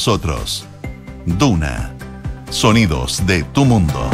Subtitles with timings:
[0.00, 0.64] nosotros.
[1.26, 1.94] Duna.
[2.48, 4.08] Sonidos de tu mundo.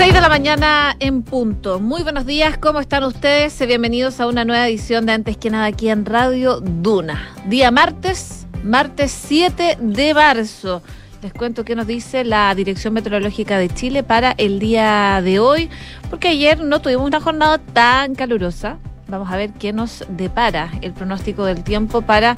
[0.00, 1.78] de la mañana en punto.
[1.78, 3.56] Muy buenos días, ¿cómo están ustedes?
[3.64, 7.32] Bienvenidos a una nueva edición de Antes que nada aquí en Radio Duna.
[7.46, 10.82] Día martes, martes 7 de marzo.
[11.22, 15.68] Les cuento qué nos dice la Dirección Meteorológica de Chile para el día de hoy,
[16.08, 18.78] porque ayer no tuvimos una jornada tan calurosa.
[19.08, 22.36] Vamos a ver qué nos depara el pronóstico del tiempo para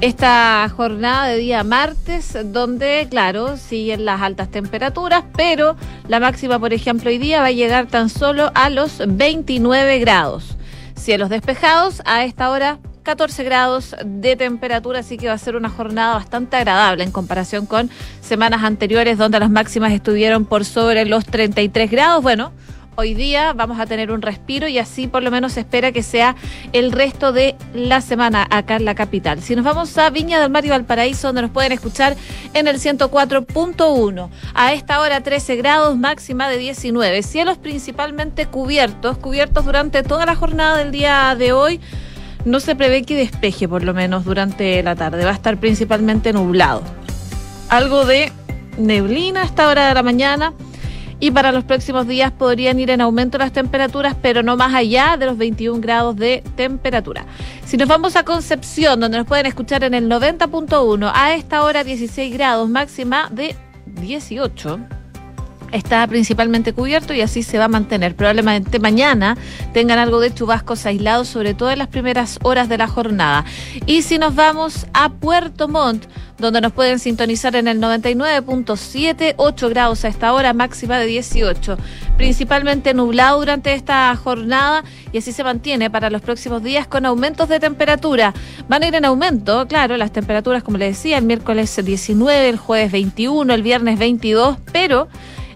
[0.00, 5.76] esta jornada de día martes, donde, claro, siguen las altas temperaturas, pero
[6.08, 10.56] la máxima, por ejemplo, hoy día va a llegar tan solo a los 29 grados.
[10.94, 15.68] Cielos despejados, a esta hora 14 grados de temperatura, así que va a ser una
[15.68, 21.24] jornada bastante agradable en comparación con semanas anteriores donde las máximas estuvieron por sobre los
[21.24, 22.22] 33 grados.
[22.22, 22.52] Bueno,
[22.94, 26.04] hoy día vamos a tener un respiro y así por lo menos se espera que
[26.04, 26.36] sea
[26.72, 29.42] el resto de la semana acá en la capital.
[29.42, 32.16] Si nos vamos a Viña del Mar y Valparaíso, donde nos pueden escuchar
[32.54, 39.64] en el 104.1, a esta hora 13 grados, máxima de 19, cielos principalmente cubiertos, cubiertos
[39.64, 41.80] durante toda la jornada del día de hoy.
[42.44, 46.32] No se prevé que despeje por lo menos durante la tarde, va a estar principalmente
[46.32, 46.82] nublado.
[47.68, 48.32] Algo de
[48.78, 50.52] neblina a esta hora de la mañana
[51.20, 55.16] y para los próximos días podrían ir en aumento las temperaturas, pero no más allá
[55.16, 57.26] de los 21 grados de temperatura.
[57.64, 61.84] Si nos vamos a Concepción, donde nos pueden escuchar en el 90.1, a esta hora
[61.84, 63.54] 16 grados, máxima de
[63.86, 64.80] 18
[65.72, 68.14] está principalmente cubierto y así se va a mantener.
[68.14, 69.36] Probablemente mañana
[69.72, 73.44] tengan algo de chubascos aislados, sobre todo en las primeras horas de la jornada.
[73.86, 76.06] Y si nos vamos a Puerto Montt,
[76.38, 81.78] donde nos pueden sintonizar en el 99.7, 8 grados a esta hora, máxima de 18.
[82.16, 87.48] Principalmente nublado durante esta jornada y así se mantiene para los próximos días con aumentos
[87.48, 88.34] de temperatura.
[88.68, 92.58] Van a ir en aumento, claro, las temperaturas, como les decía, el miércoles 19, el
[92.58, 95.08] jueves 21, el viernes 22, pero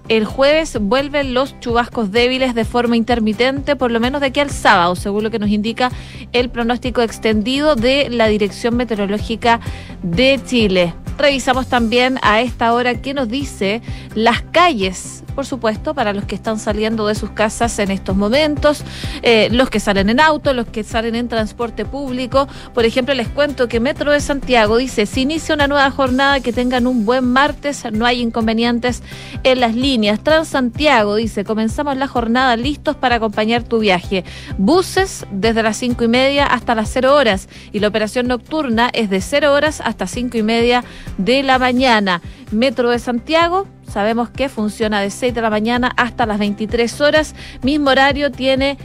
[0.08, 4.50] el jueves vuelven los chubascos débiles de forma intermitente, por lo menos de aquí al
[4.50, 5.90] sábado, según lo que nos indica
[6.32, 9.60] el pronóstico extendido de la Dirección Meteorológica
[10.02, 10.94] de Chile.
[11.18, 13.80] Revisamos también a esta hora qué nos dice
[14.14, 18.84] las calles, por supuesto, para los que están saliendo de sus casas en estos momentos,
[19.22, 22.48] eh, los que salen en auto, los que salen en transporte público.
[22.74, 26.52] Por ejemplo, les cuento que Metro de Santiago dice, si inicia una nueva jornada, que
[26.52, 29.02] tengan un buen martes, no hay inconvenientes
[29.42, 29.95] en las líneas.
[30.22, 34.24] Transantiago dice, comenzamos la jornada listos para acompañar tu viaje.
[34.58, 39.08] Buses desde las cinco y media hasta las cero horas y la operación nocturna es
[39.08, 40.84] de cero horas hasta cinco y media
[41.16, 42.20] de la mañana.
[42.50, 47.34] Metro de Santiago, sabemos que funciona de 6 de la mañana hasta las 23 horas.
[47.62, 48.76] Mismo horario tiene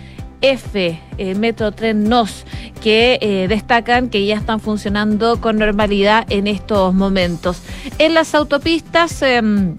[0.41, 2.45] F, eh, Metro Tren NOS,
[2.81, 7.61] que eh, destacan que ya están funcionando con normalidad en estos momentos.
[7.99, 9.21] En las autopistas...
[9.21, 9.77] Em,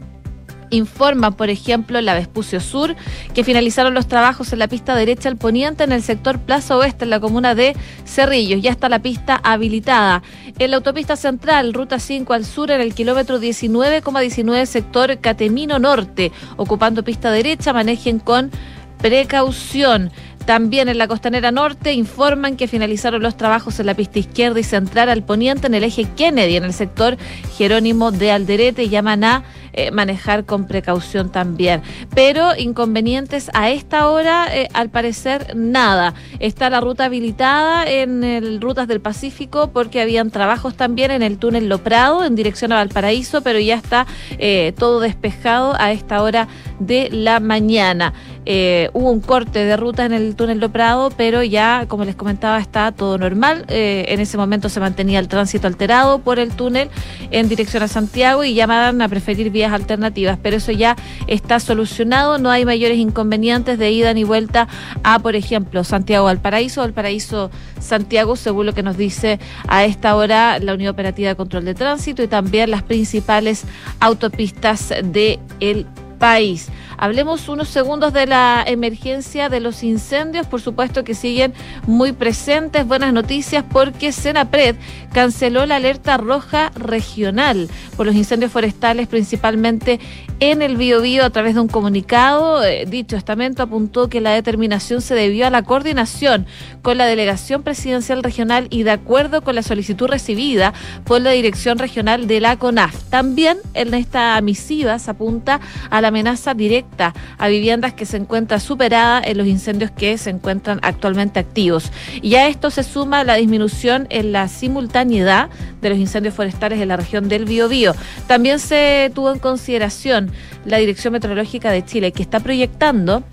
[0.73, 2.97] informa, por ejemplo, la Vespucio Sur,
[3.35, 7.05] que finalizaron los trabajos en la pista derecha al poniente en el sector Plaza Oeste,
[7.05, 8.61] en la comuna de Cerrillos.
[8.61, 10.23] Ya está la pista habilitada.
[10.59, 16.33] En la autopista central, ruta 5 al sur, en el kilómetro 19,19 sector Catemino Norte,
[16.57, 18.51] ocupando pista derecha, manejen con
[18.99, 20.11] precaución.
[20.47, 24.65] También en la costanera norte informan que finalizaron los trabajos en la pista izquierda y
[24.65, 27.17] central al poniente en el eje Kennedy, en el sector
[27.57, 29.45] Jerónimo de Alderete, llaman a
[29.75, 31.81] eh, manejar con precaución también.
[32.15, 36.13] Pero inconvenientes a esta hora, eh, al parecer, nada.
[36.41, 41.71] Está la ruta habilitada en Rutas del Pacífico porque habían trabajos también en el túnel
[41.71, 44.07] Loprado en dirección a Valparaíso, pero ya está
[44.39, 46.49] eh, todo despejado a esta hora
[46.79, 48.13] de la mañana.
[48.45, 52.93] Hubo un corte de ruta en el túnel Loprado, pero ya, como les comentaba, está
[52.93, 53.65] todo normal.
[53.69, 56.91] en ese momento se mantenía el tránsito alterado por el túnel
[57.31, 60.97] en dirección a Santiago y llamaban a preferir alternativas, pero eso ya
[61.27, 64.69] está solucionado, no hay mayores inconvenientes de ida ni vuelta
[65.03, 67.51] a, por ejemplo, Santiago Valparaíso, Valparaíso
[67.81, 69.39] Santiago, según lo que nos dice
[69.69, 73.65] a esta hora la Unidad Operativa de Control de Tránsito y también las principales
[74.01, 75.87] autopistas de el
[76.23, 76.69] país.
[76.99, 81.53] Hablemos unos segundos de la emergencia de los incendios, por supuesto que siguen
[81.89, 82.87] muy presentes.
[82.87, 84.77] Buenas noticias porque Senapred
[85.13, 89.99] canceló la alerta roja regional por los incendios forestales, principalmente
[90.39, 92.63] en el Biobío a través de un comunicado.
[92.63, 96.47] Eh, dicho estamento apuntó que la determinación se debió a la coordinación
[96.83, 100.73] con la delegación presidencial regional y de acuerdo con la solicitud recibida
[101.03, 102.95] por la dirección regional de la CONAF.
[103.11, 105.61] También en esta misiva se apunta
[105.91, 110.31] a la amenaza directa a viviendas que se encuentra superada en los incendios que se
[110.31, 111.91] encuentran actualmente activos.
[112.21, 115.49] Y a esto se suma la disminución en la simultaneidad
[115.81, 117.95] de los incendios forestales en la región del Biobío.
[118.27, 120.31] También se tuvo en consideración
[120.65, 123.25] la Dirección Meteorológica de Chile, que está proyectando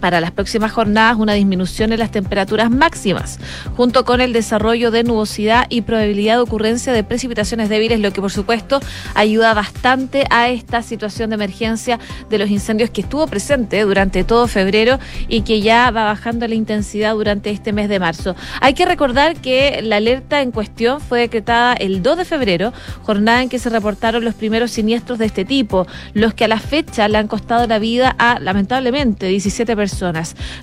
[0.00, 3.38] para las próximas jornadas una disminución en las temperaturas máximas,
[3.76, 8.20] junto con el desarrollo de nubosidad y probabilidad de ocurrencia de precipitaciones débiles, lo que
[8.20, 8.80] por supuesto
[9.14, 11.98] ayuda bastante a esta situación de emergencia
[12.28, 14.98] de los incendios que estuvo presente durante todo febrero
[15.28, 18.34] y que ya va bajando la intensidad durante este mes de marzo.
[18.60, 23.42] Hay que recordar que la alerta en cuestión fue decretada el 2 de febrero, jornada
[23.42, 27.06] en que se reportaron los primeros siniestros de este tipo, los que a la fecha
[27.08, 29.89] le han costado la vida a lamentablemente 17 personas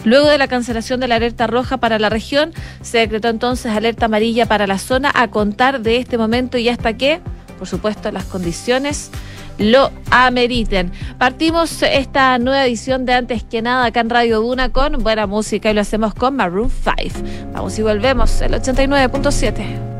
[0.03, 4.06] Luego de la cancelación de la alerta roja para la región, se decretó entonces alerta
[4.06, 7.21] amarilla para la zona a contar de este momento y hasta que,
[7.57, 9.12] por supuesto, las condiciones
[9.57, 10.91] lo ameriten.
[11.18, 15.71] Partimos esta nueva edición de Antes que nada acá en Radio Duna con buena música
[15.71, 17.25] y lo hacemos con Maroon 5.
[17.53, 19.97] Vamos y volvemos, el 89.7.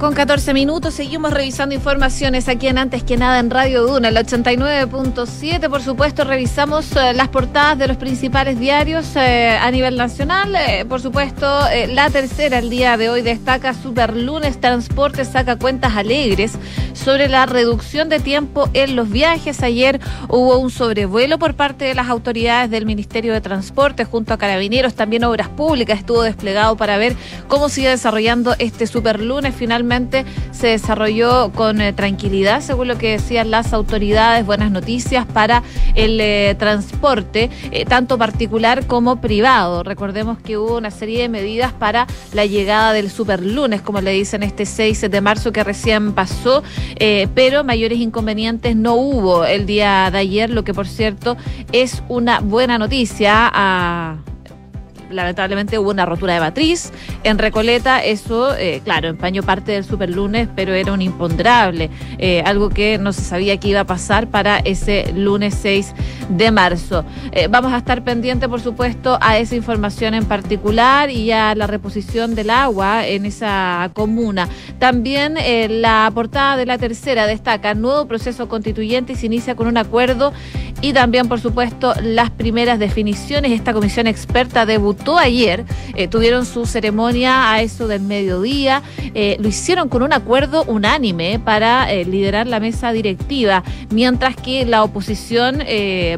[0.00, 0.94] con 14 minutos.
[0.94, 5.70] Seguimos revisando informaciones aquí en Antes que nada en Radio Duna, el 89.7.
[5.70, 10.56] Por supuesto, revisamos eh, las portadas de los principales diarios eh, a nivel nacional.
[10.56, 11.46] Eh, por supuesto,
[11.88, 16.58] la tercera el día de hoy destaca Super Lunes Transporte saca cuentas alegres
[16.92, 19.62] sobre la reducción de tiempo en los viajes.
[19.62, 24.38] Ayer hubo un sobrevuelo por parte de las autoridades del Ministerio de Transporte junto a
[24.38, 27.14] Carabineros, también Obras Públicas estuvo desplegado para ver
[27.46, 29.20] cómo sigue desarrollando este Super
[29.52, 35.62] Finalmente se desarrolló con eh, tranquilidad, según lo que decían las autoridades, buenas noticias para
[35.94, 39.82] el eh, transporte, eh, tanto particular como privado.
[39.82, 44.42] Recordemos que hubo una serie de medidas para la llegada del superlunes, como le dicen
[44.42, 46.62] este 6 de marzo que recién pasó,
[47.34, 51.36] pero mayores inconvenientes no hubo el día de ayer, lo que por cierto
[51.72, 53.50] es una buena noticia.
[53.52, 54.33] A
[55.10, 56.92] lamentablemente hubo una rotura de matriz.
[57.22, 62.70] En Recoleta eso, eh, claro, empañó parte del superlunes, pero era un imponderable, eh, algo
[62.70, 65.94] que no se sabía que iba a pasar para ese lunes 6
[66.28, 67.04] de marzo.
[67.32, 71.66] Eh, vamos a estar pendientes, por supuesto, a esa información en particular y a la
[71.66, 74.48] reposición del agua en esa comuna.
[74.78, 75.36] También
[75.80, 80.32] la portada de la tercera destaca nuevo proceso constituyente y se inicia con un acuerdo
[80.80, 83.52] y también, por supuesto, las primeras definiciones.
[83.52, 88.82] Esta comisión experta debutó ayer, eh, tuvieron su ceremonia a eso del mediodía,
[89.14, 94.64] eh, lo hicieron con un acuerdo unánime para eh, liderar la mesa directiva, mientras que
[94.64, 95.58] la oposición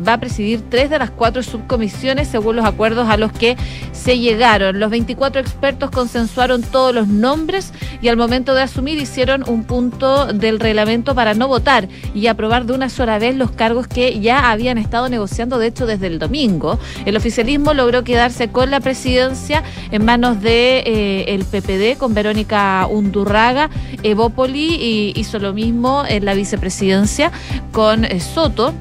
[0.07, 3.57] va a presidir tres de las cuatro subcomisiones según los acuerdos a los que
[3.93, 4.79] se llegaron.
[4.79, 10.27] Los 24 expertos consensuaron todos los nombres y al momento de asumir hicieron un punto
[10.27, 14.51] del reglamento para no votar y aprobar de una sola vez los cargos que ya
[14.51, 16.79] habían estado negociando, de hecho, desde el domingo.
[17.05, 22.87] El oficialismo logró quedarse con la presidencia en manos de eh, el PPD, con Verónica
[22.91, 23.71] Undurraga.
[24.03, 27.33] Evópoli y hizo lo mismo en la vicepresidencia
[27.73, 28.73] con eh, Soto,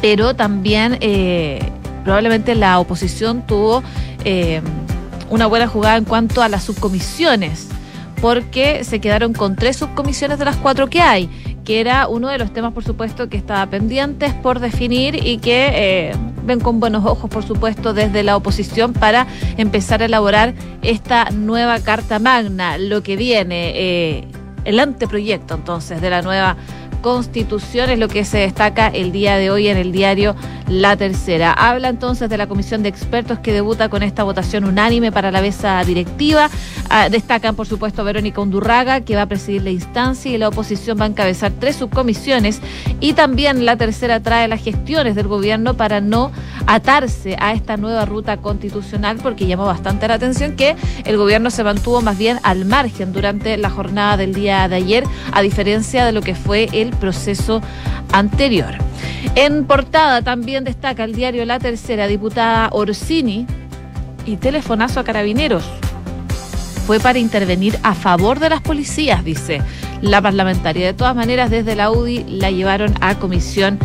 [0.00, 1.60] pero también eh,
[2.04, 3.82] probablemente la oposición tuvo
[5.30, 7.68] una buena jugada en cuanto a las subcomisiones
[8.22, 11.28] porque se quedaron con tres subcomisiones de las cuatro que hay,
[11.64, 15.70] que era uno de los temas, por supuesto, que estaba pendientes por definir y que
[15.72, 16.12] eh,
[16.44, 19.26] ven con buenos ojos, por supuesto, desde la oposición para
[19.56, 24.28] empezar a elaborar esta nueva Carta Magna, lo que viene, eh,
[24.64, 26.56] el anteproyecto entonces de la nueva
[27.02, 30.36] Constitución es lo que se destaca el día de hoy en el diario
[30.68, 31.52] La Tercera.
[31.52, 35.40] Habla entonces de la comisión de expertos que debuta con esta votación unánime para la
[35.40, 36.48] mesa directiva.
[36.88, 40.98] Ah, destacan, por supuesto, Verónica Undurraga, que va a presidir la instancia y la oposición
[41.00, 42.60] va a encabezar tres subcomisiones.
[43.00, 46.30] Y también La Tercera trae las gestiones del gobierno para no
[46.66, 51.64] atarse a esta nueva ruta constitucional, porque llamó bastante la atención que el gobierno se
[51.64, 56.12] mantuvo más bien al margen durante la jornada del día de ayer, a diferencia de
[56.12, 57.60] lo que fue el proceso
[58.12, 58.74] anterior.
[59.34, 63.46] En portada también destaca el diario La Tercera, diputada Orsini
[64.26, 65.64] y telefonazo a carabineros.
[66.86, 69.62] Fue para intervenir a favor de las policías, dice
[70.00, 70.86] la parlamentaria.
[70.86, 73.78] De todas maneras, desde la UDI la llevaron a comisión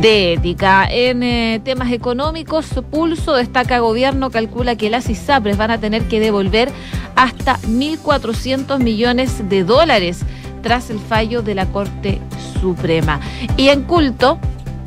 [0.00, 0.86] de ética.
[0.90, 6.20] En eh, temas económicos, Pulso destaca gobierno, calcula que las ISAPRES van a tener que
[6.20, 6.70] devolver
[7.16, 10.20] hasta 1.400 millones de dólares
[10.64, 12.20] tras el fallo de la Corte
[12.60, 13.20] Suprema.
[13.56, 14.38] Y en culto,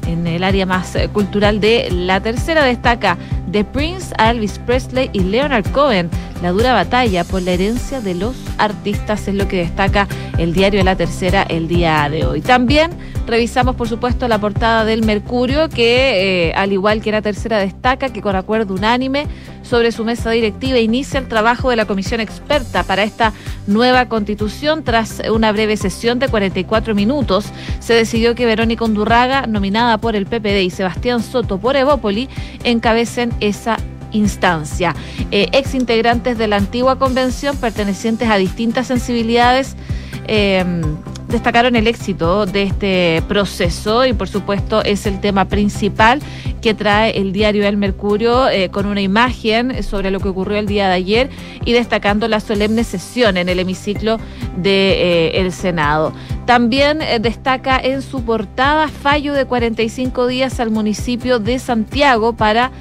[0.07, 3.17] en el área más eh, cultural de la tercera destaca
[3.51, 6.09] The Prince, Elvis Presley y Leonard Cohen.
[6.41, 10.83] La dura batalla por la herencia de los artistas es lo que destaca el diario
[10.83, 12.41] La Tercera el día de hoy.
[12.41, 12.91] También
[13.25, 18.09] revisamos, por supuesto, la portada del Mercurio, que eh, al igual que la tercera destaca
[18.09, 19.27] que con acuerdo unánime
[19.63, 23.33] sobre su mesa directiva inicia el trabajo de la comisión experta para esta
[23.65, 24.83] nueva constitución.
[24.83, 27.45] Tras una breve sesión de 44 minutos,
[27.79, 32.29] se decidió que Verónica Undurraga, nominada por el PPD, y Sebastián Soto por Evópoli,
[32.63, 33.77] encabecen esa
[34.17, 34.95] instancia.
[35.31, 39.75] Eh, ex integrantes de la antigua convención, pertenecientes a distintas sensibilidades,
[40.27, 40.63] eh,
[41.29, 46.21] destacaron el éxito de este proceso y por supuesto es el tema principal
[46.61, 50.67] que trae el diario El Mercurio eh, con una imagen sobre lo que ocurrió el
[50.67, 51.29] día de ayer
[51.65, 54.17] y destacando la solemne sesión en el hemiciclo
[54.55, 56.13] del de, el Senado.
[56.45, 62.71] También destaca en su portada fallo de 45 días al municipio de Santiago para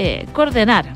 [0.00, 0.94] eh, coordenar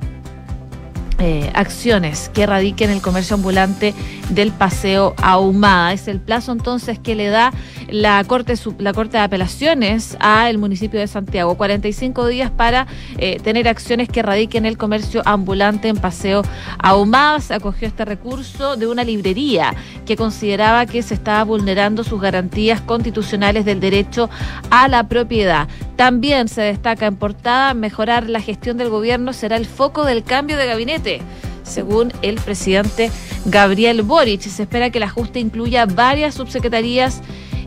[1.18, 3.94] eh, acciones que radiquen el comercio ambulante
[4.34, 5.92] del Paseo Ahumada.
[5.92, 7.52] Es el plazo entonces que le da
[7.88, 11.56] la Corte, la Corte de Apelaciones al municipio de Santiago.
[11.56, 12.86] 45 días para
[13.18, 16.42] eh, tener acciones que radiquen el comercio ambulante en Paseo
[16.78, 17.40] Ahumada.
[17.40, 19.74] Se acogió este recurso de una librería
[20.06, 24.30] que consideraba que se estaba vulnerando sus garantías constitucionales del derecho
[24.70, 25.68] a la propiedad.
[25.96, 30.56] También se destaca en portada mejorar la gestión del gobierno será el foco del cambio
[30.56, 31.22] de gabinete
[31.62, 33.10] según el presidente
[33.46, 34.40] Gabriel Boric.
[34.40, 37.22] Se espera que el ajuste incluya varias subsecretarías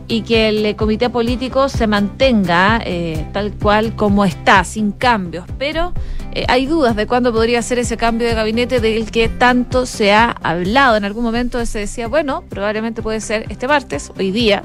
[0.08, 5.46] y que el comité político se mantenga eh, tal cual como está, sin cambios.
[5.58, 5.92] Pero
[6.32, 10.12] eh, hay dudas de cuándo podría ser ese cambio de gabinete del que tanto se
[10.12, 10.96] ha hablado.
[10.96, 14.62] En algún momento se decía, bueno, probablemente puede ser este martes, hoy día.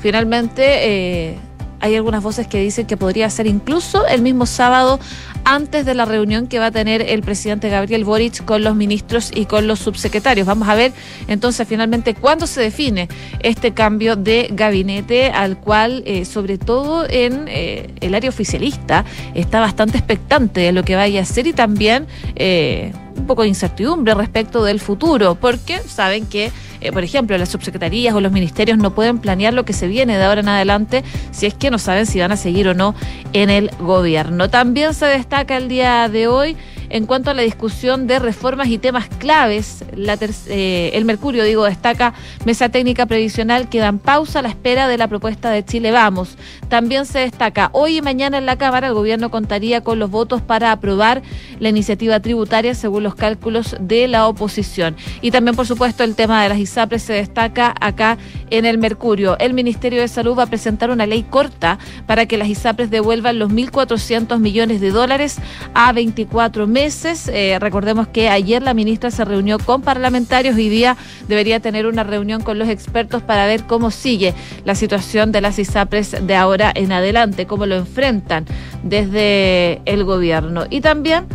[0.00, 1.30] Finalmente...
[1.30, 1.38] Eh,
[1.82, 5.00] hay algunas voces que dicen que podría ser incluso el mismo sábado
[5.44, 9.30] antes de la reunión que va a tener el presidente Gabriel Boric con los ministros
[9.34, 10.46] y con los subsecretarios.
[10.46, 10.92] Vamos a ver
[11.28, 13.08] entonces finalmente cuándo se define
[13.40, 19.60] este cambio de gabinete al cual, eh, sobre todo en eh, el área oficialista, está
[19.60, 24.14] bastante expectante de lo que vaya a ser y también eh, un poco de incertidumbre
[24.14, 26.50] respecto del futuro, porque saben que
[26.82, 30.18] eh, por ejemplo, las subsecretarías o los ministerios no pueden planear lo que se viene
[30.18, 32.96] de ahora en adelante si es que no saben si van a seguir o no
[33.32, 34.50] en el gobierno.
[34.50, 36.56] También se destaca el día de hoy
[36.92, 42.12] en cuanto a la discusión de reformas y temas claves, eh, el Mercurio, digo, destaca
[42.44, 46.36] mesa técnica previsional que dan pausa a la espera de la propuesta de Chile Vamos.
[46.68, 50.42] También se destaca, hoy y mañana en la Cámara el gobierno contaría con los votos
[50.42, 51.22] para aprobar
[51.60, 54.94] la iniciativa tributaria según los cálculos de la oposición.
[55.22, 58.18] Y también, por supuesto, el tema de las ISAPRES se destaca acá
[58.50, 59.38] en el Mercurio.
[59.38, 63.38] El Ministerio de Salud va a presentar una ley corta para que las ISAPRES devuelvan
[63.38, 65.38] los 1.400 millones de dólares
[65.72, 70.96] a 24 meses eh, recordemos que ayer la ministra se reunió con parlamentarios, hoy día
[71.28, 75.60] debería tener una reunión con los expertos para ver cómo sigue la situación de las
[75.60, 78.46] ISAPRES de ahora en adelante, cómo lo enfrentan
[78.82, 80.64] desde el gobierno.
[80.70, 81.26] Y también,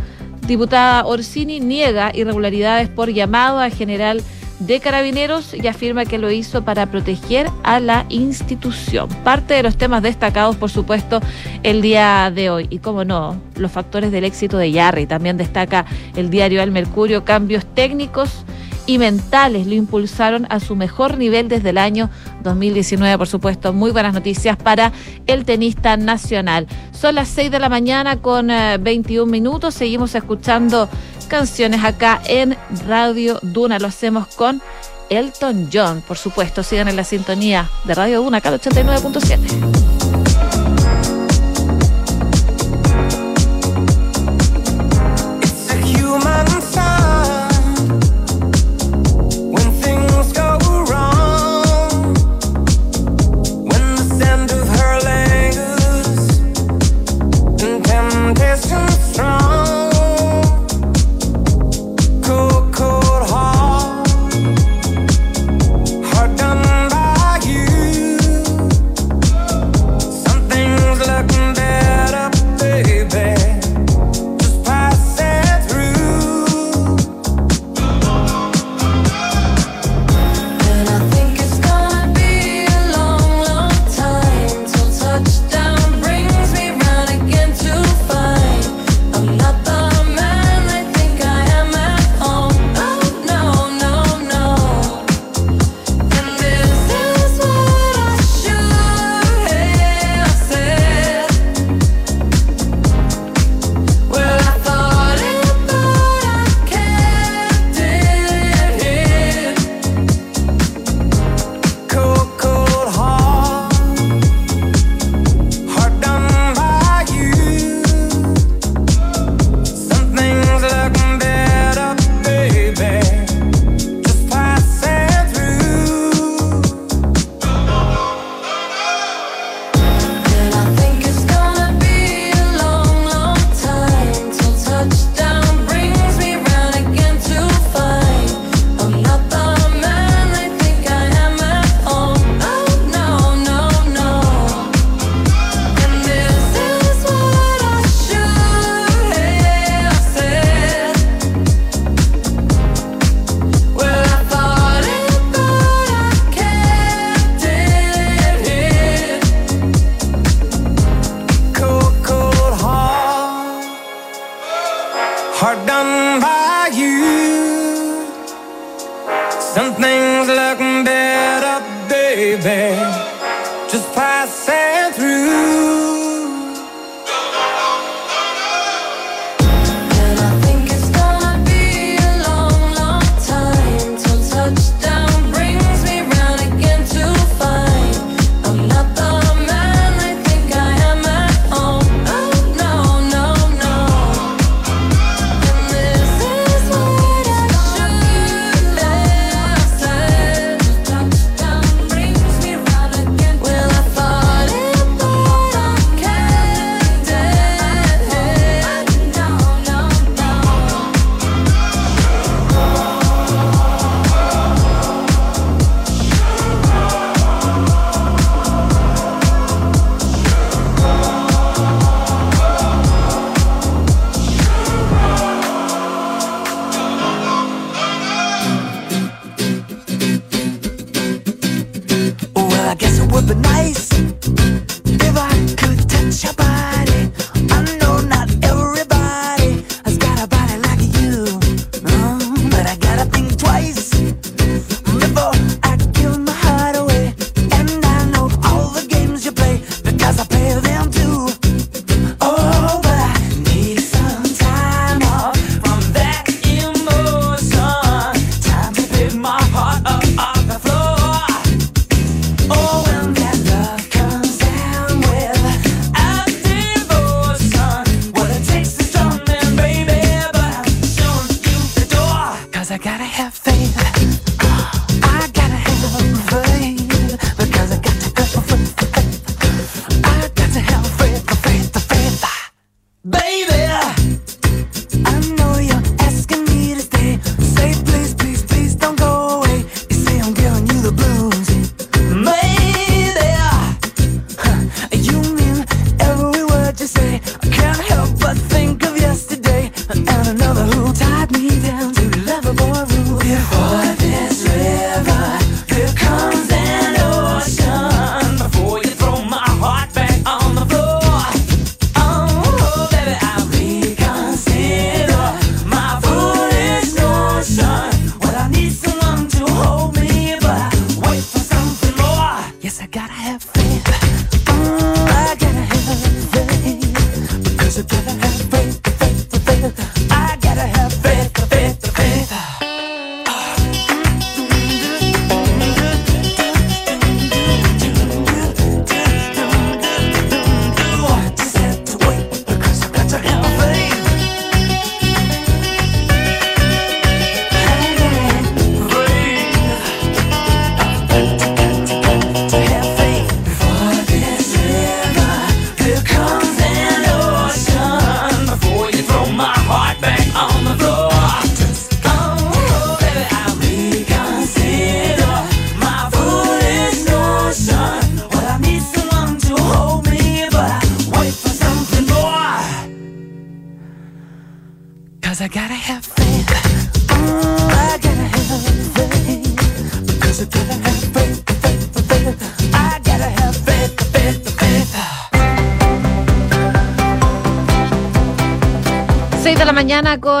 [0.46, 4.22] diputada Orsini niega irregularidades por llamado a general
[4.58, 9.08] de Carabineros y afirma que lo hizo para proteger a la institución.
[9.24, 11.20] Parte de los temas destacados, por supuesto,
[11.62, 12.66] el día de hoy.
[12.70, 15.06] Y como no, los factores del éxito de Yarri.
[15.06, 18.44] También destaca el diario El Mercurio, cambios técnicos
[18.88, 22.08] y mentales lo impulsaron a su mejor nivel desde el año
[22.42, 23.74] 2019, por supuesto.
[23.74, 24.92] Muy buenas noticias para
[25.26, 26.66] el tenista nacional.
[26.92, 29.74] Son las 6 de la mañana con 21 eh, minutos.
[29.74, 30.88] Seguimos escuchando
[31.28, 33.78] canciones acá en Radio Duna.
[33.78, 34.60] Lo hacemos con
[35.10, 36.62] Elton John, por supuesto.
[36.62, 40.07] Sigan en la sintonía de Radio Duna, acá 89.7.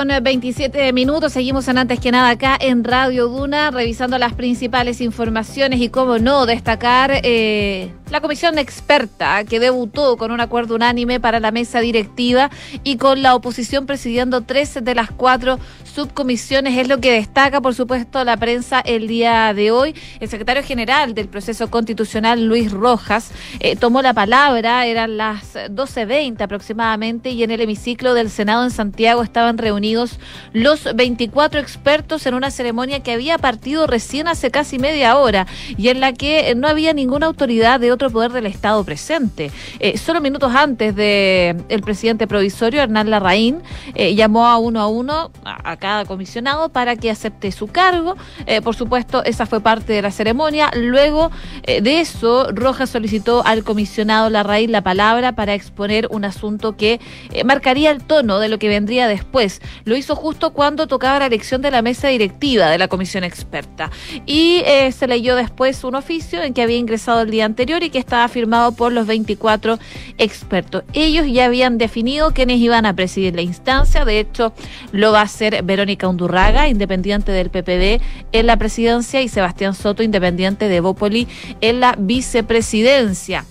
[0.08, 1.32] con 27 minutos.
[1.32, 6.18] Seguimos en antes que nada acá en Radio Duna, revisando las principales informaciones y, cómo
[6.18, 11.80] no, destacar eh, la comisión experta que debutó con un acuerdo unánime para la mesa
[11.80, 12.50] directiva
[12.84, 16.76] y con la oposición presidiendo tres de las cuatro subcomisiones.
[16.78, 19.94] Es lo que destaca, por supuesto, la prensa el día de hoy.
[20.20, 24.86] El secretario general del proceso constitucional, Luis Rojas, eh, tomó la palabra.
[24.86, 30.18] Eran las 12.20 aproximadamente y en el hemiciclo del Senado en Santiago estaban reunidos
[30.52, 35.88] los 24 expertos en una ceremonia que había partido recién hace casi media hora y
[35.88, 39.50] en la que no había ninguna autoridad de otro poder del Estado presente.
[39.80, 43.60] Eh, solo minutos antes de el presidente provisorio, Hernán Larraín,
[43.96, 48.16] eh, llamó a uno a uno, a, cada comisionado, para que acepte su cargo.
[48.46, 50.70] Eh, por supuesto, esa fue parte de la ceremonia.
[50.76, 51.32] Luego
[51.66, 57.00] de eso, Rojas solicitó al comisionado Larraín la palabra para exponer un asunto que
[57.44, 59.60] marcaría el tono de lo que vendría después.
[59.84, 63.90] Lo hizo justo cuando tocaba la elección de la mesa directiva de la comisión experta.
[64.24, 67.98] Y se leyó después un oficio en que había ingresado el día anterior y que
[67.98, 69.78] estaba firmado por los 24
[70.18, 70.84] expertos.
[70.92, 74.04] Ellos ya habían definido quiénes iban a presidir la instancia.
[74.04, 74.52] De hecho,
[74.92, 80.02] lo va a hacer Verónica Undurraga, independiente del PPD, en la presidencia y Sebastián Soto,
[80.02, 81.28] independiente de Bópoli,
[81.60, 83.44] en la vicepresidencia.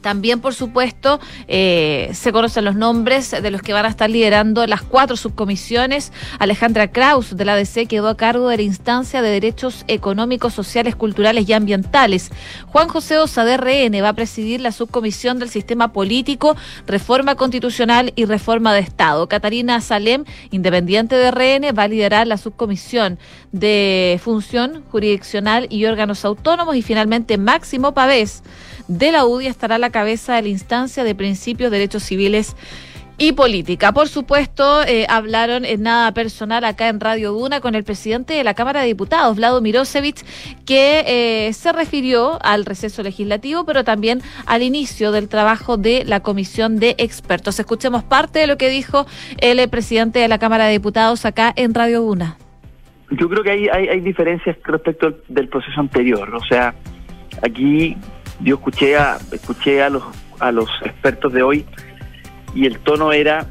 [0.00, 4.66] También, por supuesto, eh, se conocen los nombres de los que van a estar liderando
[4.66, 6.12] las cuatro subcomisiones.
[6.38, 10.96] Alejandra Kraus, de la ADC, quedó a cargo de la instancia de derechos económicos, sociales,
[10.96, 12.30] culturales y ambientales.
[12.66, 18.12] Juan José Osa, de RN, va a presidir la subcomisión del sistema político, reforma constitucional
[18.16, 19.28] y reforma de Estado.
[19.28, 23.18] Catarina Salem, independiente de RN, va a liderar la subcomisión
[23.52, 26.76] de función jurisdiccional y órganos autónomos.
[26.76, 28.42] Y finalmente, Máximo Pavés
[28.90, 32.56] de la UDI estará a la cabeza de la instancia de principios, derechos civiles
[33.18, 33.92] y política.
[33.92, 38.42] Por supuesto, eh, hablaron en nada personal acá en Radio Duna con el presidente de
[38.42, 40.24] la Cámara de Diputados, Vlado Mirosevich,
[40.66, 46.20] que eh, se refirió al receso legislativo, pero también al inicio del trabajo de la
[46.20, 47.60] comisión de expertos.
[47.60, 49.06] Escuchemos parte de lo que dijo
[49.38, 52.38] el eh, presidente de la Cámara de Diputados acá en Radio Duna.
[53.10, 56.34] Yo creo que hay, hay, hay diferencias respecto del proceso anterior.
[56.34, 56.74] O sea,
[57.42, 57.96] aquí
[58.42, 60.02] yo escuché a escuché a los
[60.38, 61.66] a los expertos de hoy
[62.54, 63.46] y el tono era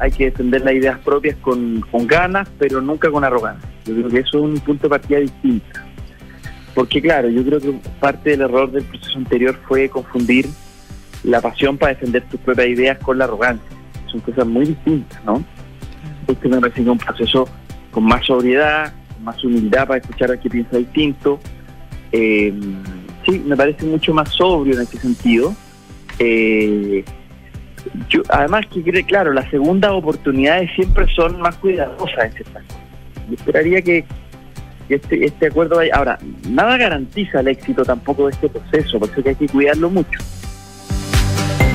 [0.00, 3.68] hay que defender las ideas propias con, con ganas, pero nunca con arrogancia.
[3.84, 5.78] Yo creo que eso es un punto de partida distinto.
[6.74, 10.46] Porque claro, yo creo que parte del error del proceso anterior fue confundir
[11.22, 13.68] la pasión para defender tus propias ideas con la arrogancia.
[14.06, 15.44] Son cosas muy distintas, ¿no?
[16.26, 17.46] Este me parece que un proceso
[17.90, 21.40] con más sobriedad, con más humildad para escuchar al que piensa distinto.
[22.10, 22.54] Eh,
[23.30, 25.54] sí, me parece mucho más sobrio en ese sentido.
[26.18, 27.04] Eh,
[28.08, 32.64] yo, además que claro, las segundas oportunidades siempre son más cuidadosas en ciertas.
[33.28, 34.04] Yo esperaría que,
[34.88, 35.94] este, este acuerdo vaya.
[35.94, 39.90] Ahora, nada garantiza el éxito tampoco de este proceso, por eso que hay que cuidarlo
[39.90, 40.18] mucho.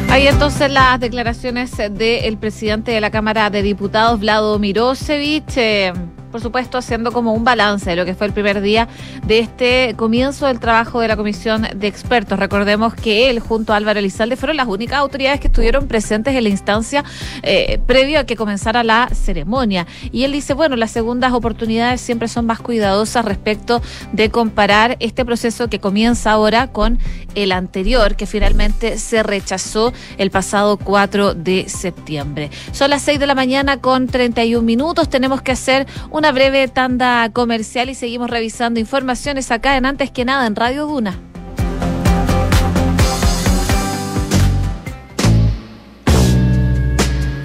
[0.10, 5.92] Ahí entonces las declaraciones del presidente de la Cámara de Diputados, Vlado Mirosevich, eh,
[6.36, 8.90] por supuesto haciendo como un balance de lo que fue el primer día
[9.26, 12.38] de este comienzo del trabajo de la Comisión de Expertos.
[12.38, 16.44] Recordemos que él junto a Álvaro Elizalde fueron las únicas autoridades que estuvieron presentes en
[16.44, 17.06] la instancia
[17.42, 19.88] eh, previo a que comenzara la ceremonia.
[20.12, 25.24] Y él dice, bueno, las segundas oportunidades siempre son más cuidadosas respecto de comparar este
[25.24, 27.00] proceso que comienza ahora con
[27.36, 32.50] el anterior, que finalmente se rechazó el pasado 4 de septiembre.
[32.74, 35.10] Son las 6 de la mañana con 31 minutos.
[35.10, 40.10] Tenemos que hacer una una breve tanda comercial y seguimos revisando informaciones acá en Antes
[40.10, 41.20] que nada en Radio Duna.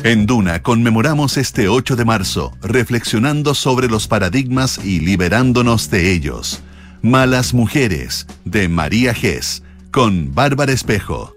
[0.02, 6.62] En Duna conmemoramos este 8 de marzo, reflexionando sobre los paradigmas y liberándonos de ellos.
[7.02, 11.34] Malas Mujeres, de María Gess, con Bárbara Espejo.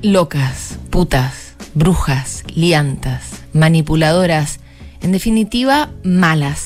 [0.00, 4.60] Locas, putas, brujas, liantas, manipuladoras,
[5.00, 6.63] en definitiva, malas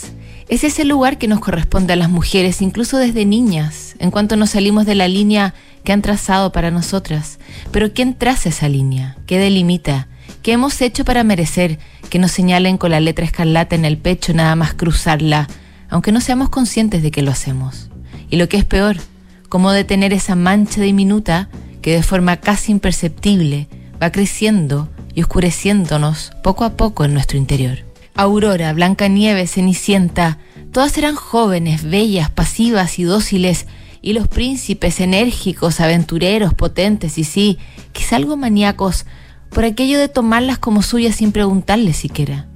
[0.49, 4.51] es ese lugar que nos corresponde a las mujeres, incluso desde niñas, en cuanto nos
[4.51, 5.53] salimos de la línea
[5.85, 7.39] que han trazado para nosotras.
[7.71, 9.19] Pero ¿quién traza esa línea?
[9.27, 10.09] ¿Qué delimita?
[10.43, 14.33] ¿Qué hemos hecho para merecer que nos señalen con la letra escarlata en el pecho
[14.33, 15.49] nada más cruzarla,
[15.91, 17.91] aunque no seamos conscientes de que lo hacemos?
[18.31, 18.97] Y lo que es peor,
[19.51, 21.51] cómo detener esa mancha diminuta
[21.83, 23.69] que de forma casi imperceptible
[24.03, 27.88] va creciendo y oscureciéndonos poco a poco en nuestro interior.
[28.19, 30.39] Aurora, Blancanieves, Cenicienta,
[30.73, 33.69] todas eran jóvenes, bellas, pasivas y dóciles,
[34.03, 37.59] y los príncipes enérgicos, aventureros, potentes y sí,
[37.93, 39.07] quizá algo maníacos,
[39.51, 42.49] por aquello de tomarlas como suyas sin preguntarles siquiera.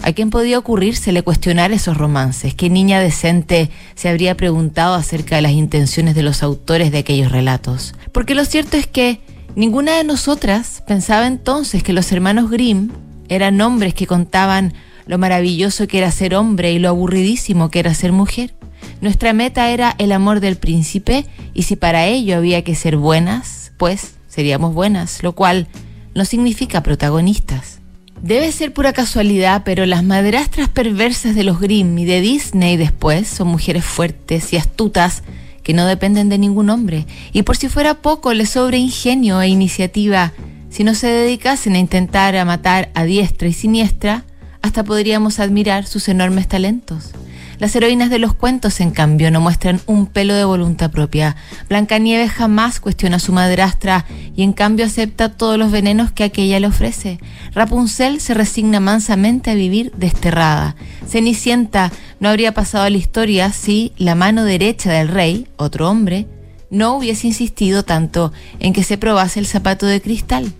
[0.00, 2.54] ¿A quién podía ocurrírsele cuestionar esos romances?
[2.54, 7.30] ¿Qué niña decente se habría preguntado acerca de las intenciones de los autores de aquellos
[7.30, 7.94] relatos?
[8.12, 9.20] Porque lo cierto es que
[9.54, 12.88] ninguna de nosotras pensaba entonces que los hermanos Grimm
[13.28, 14.72] eran hombres que contaban
[15.10, 18.54] lo maravilloso que era ser hombre y lo aburridísimo que era ser mujer.
[19.00, 23.72] Nuestra meta era el amor del príncipe y si para ello había que ser buenas,
[23.76, 25.66] pues seríamos buenas, lo cual
[26.14, 27.80] no significa protagonistas.
[28.22, 33.26] Debe ser pura casualidad, pero las madrastras perversas de los Grimm y de Disney después
[33.26, 35.24] son mujeres fuertes y astutas
[35.64, 37.04] que no dependen de ningún hombre.
[37.32, 40.32] Y por si fuera poco, les sobra ingenio e iniciativa.
[40.68, 44.24] Si no se dedicasen a intentar a matar a diestra y siniestra,
[44.62, 47.12] hasta podríamos admirar sus enormes talentos.
[47.60, 51.36] Las heroínas de los cuentos, en cambio, no muestran un pelo de voluntad propia.
[51.68, 56.58] Blancanieves jamás cuestiona a su madrastra y en cambio acepta todos los venenos que aquella
[56.58, 57.18] le ofrece.
[57.52, 60.74] Rapunzel se resigna mansamente a vivir desterrada.
[61.06, 66.26] Cenicienta no habría pasado a la historia si la mano derecha del rey, otro hombre,
[66.70, 70.50] no hubiese insistido tanto en que se probase el zapato de cristal.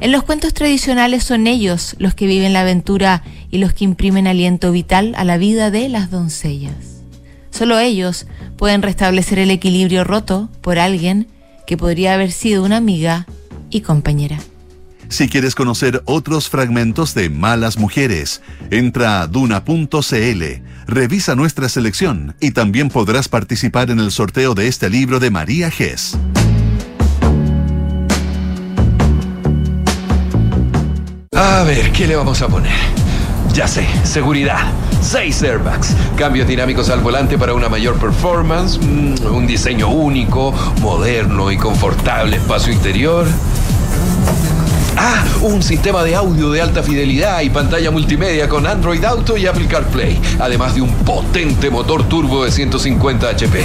[0.00, 4.26] En los cuentos tradicionales son ellos los que viven la aventura y los que imprimen
[4.26, 7.02] aliento vital a la vida de las doncellas.
[7.50, 11.28] Solo ellos pueden restablecer el equilibrio roto por alguien
[11.66, 13.26] que podría haber sido una amiga
[13.68, 14.38] y compañera.
[15.10, 20.44] Si quieres conocer otros fragmentos de Malas Mujeres, entra a duna.cl,
[20.86, 25.70] revisa nuestra selección y también podrás participar en el sorteo de este libro de María
[25.70, 26.16] Gess.
[31.42, 32.70] A ver, ¿qué le vamos a poner?
[33.54, 34.58] Ya sé, seguridad.
[35.00, 35.96] Seis airbags.
[36.14, 38.78] Cambios dinámicos al volante para una mayor performance.
[38.78, 40.52] mm, un diseño único,
[40.82, 43.26] moderno y confortable espacio interior.
[44.98, 49.46] Ah, un sistema de audio de alta fidelidad y pantalla multimedia con Android Auto y
[49.46, 50.20] Apple CarPlay.
[50.40, 53.64] Además de un potente motor turbo de 150 HP.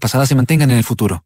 [0.00, 1.22] pasadas se mantengan en el futuro.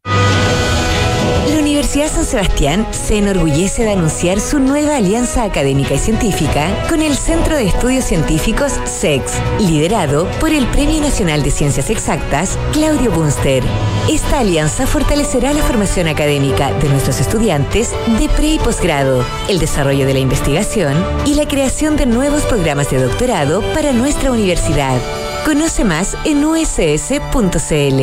[1.47, 7.01] La Universidad San Sebastián se enorgullece de anunciar su nueva alianza académica y científica con
[7.01, 13.11] el Centro de Estudios Científicos SEX, liderado por el Premio Nacional de Ciencias Exactas, Claudio
[13.11, 13.63] Bunster.
[14.09, 20.05] Esta alianza fortalecerá la formación académica de nuestros estudiantes de pre y posgrado, el desarrollo
[20.05, 24.97] de la investigación y la creación de nuevos programas de doctorado para nuestra universidad.
[25.45, 28.01] Conoce más en uss.cl.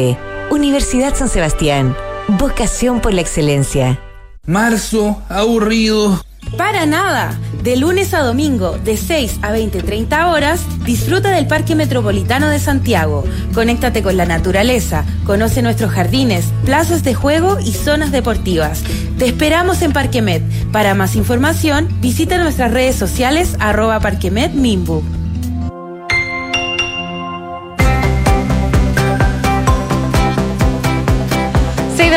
[0.54, 1.96] Universidad San Sebastián.
[2.28, 3.98] Vocación por la excelencia.
[4.44, 6.22] Marzo, aburrido.
[6.58, 7.38] Para nada.
[7.62, 12.58] De lunes a domingo, de 6 a 20, 30 horas, disfruta del Parque Metropolitano de
[12.58, 13.24] Santiago.
[13.54, 18.82] Conéctate con la naturaleza, conoce nuestros jardines, plazas de juego y zonas deportivas.
[19.18, 20.42] Te esperamos en Parquemet.
[20.72, 25.19] Para más información, visita nuestras redes sociales arroba Parquemet Mimbu.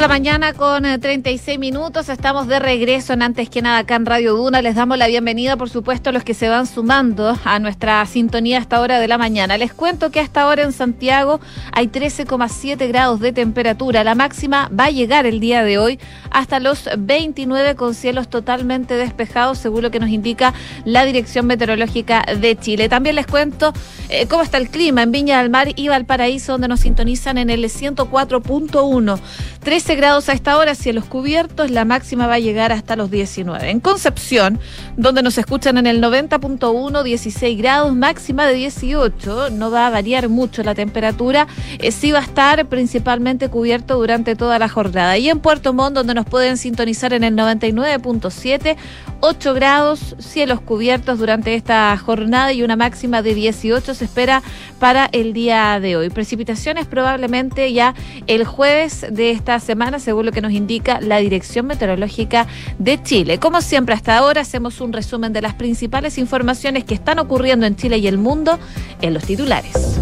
[0.03, 2.09] La mañana con eh, 36 minutos.
[2.09, 4.61] Estamos de regreso en Antes que nada acá en Radio Duna.
[4.61, 8.57] Les damos la bienvenida, por supuesto, a los que se van sumando a nuestra sintonía
[8.57, 9.57] a esta hora de la mañana.
[9.57, 11.39] Les cuento que hasta ahora en Santiago
[11.71, 14.03] hay 13,7 grados de temperatura.
[14.03, 15.99] La máxima va a llegar el día de hoy
[16.31, 22.25] hasta los 29 con cielos totalmente despejados, según lo que nos indica la Dirección Meteorológica
[22.41, 22.89] de Chile.
[22.89, 23.71] También les cuento
[24.09, 27.49] eh, cómo está el clima en Viña del Mar y Valparaíso, donde nos sintonizan en
[27.49, 29.19] el 104.1.
[29.63, 33.69] 13 grados a esta hora, cielos cubiertos, la máxima va a llegar hasta los 19.
[33.69, 34.59] En Concepción,
[34.97, 40.29] donde nos escuchan en el 90.1, 16 grados, máxima de 18, no va a variar
[40.29, 41.47] mucho la temperatura,
[41.79, 45.17] eh, sí va a estar principalmente cubierto durante toda la jornada.
[45.17, 48.75] Y en Puerto Montt, donde nos pueden sintonizar en el 99.7,
[49.19, 54.43] 8 grados, cielos cubiertos durante esta jornada y una máxima de 18 se espera
[54.79, 56.09] para el día de hoy.
[56.09, 57.95] Precipitaciones probablemente ya
[58.27, 62.47] el jueves de esta semana, según lo que nos indica la Dirección Meteorológica
[62.79, 63.37] de Chile.
[63.37, 67.75] Como siempre, hasta ahora hacemos un resumen de las principales informaciones que están ocurriendo en
[67.75, 68.57] Chile y el mundo
[69.01, 69.99] en los titulares.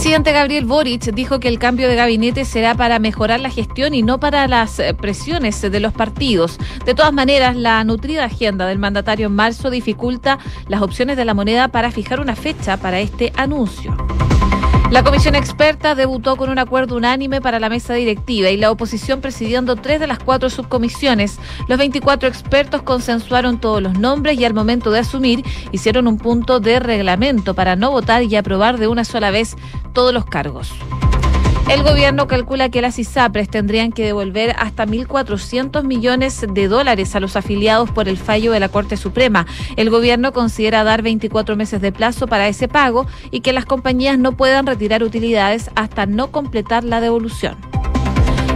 [0.00, 4.02] Presidente Gabriel Boric dijo que el cambio de gabinete será para mejorar la gestión y
[4.02, 6.56] no para las eh, presiones de los partidos.
[6.86, 10.38] De todas maneras, la nutrida agenda del mandatario en marzo dificulta
[10.68, 13.94] las opciones de la moneda para fijar una fecha para este anuncio.
[14.90, 19.20] La comisión experta debutó con un acuerdo unánime para la mesa directiva y la oposición
[19.20, 21.38] presidiendo tres de las cuatro subcomisiones.
[21.68, 26.58] Los 24 expertos consensuaron todos los nombres y al momento de asumir hicieron un punto
[26.58, 29.56] de reglamento para no votar y aprobar de una sola vez
[29.92, 30.72] todos los cargos.
[31.70, 37.20] El gobierno calcula que las ISAPRES tendrían que devolver hasta 1.400 millones de dólares a
[37.20, 39.46] los afiliados por el fallo de la Corte Suprema.
[39.76, 44.18] El gobierno considera dar 24 meses de plazo para ese pago y que las compañías
[44.18, 47.54] no puedan retirar utilidades hasta no completar la devolución.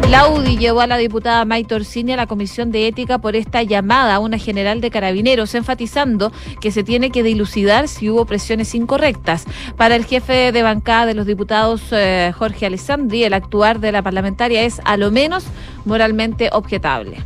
[0.08, 3.62] La UDI llevó a la diputada May Torsini a la Comisión de Ética por esta
[3.62, 6.30] llamada a una general de carabineros, enfatizando
[6.60, 9.44] que se tiene que dilucidar si hubo presiones incorrectas.
[9.76, 14.02] Para el jefe de bancada de los diputados, eh, Jorge Alessandri, el actuar de la
[14.02, 15.46] parlamentaria es a lo menos
[15.84, 17.24] moralmente objetable.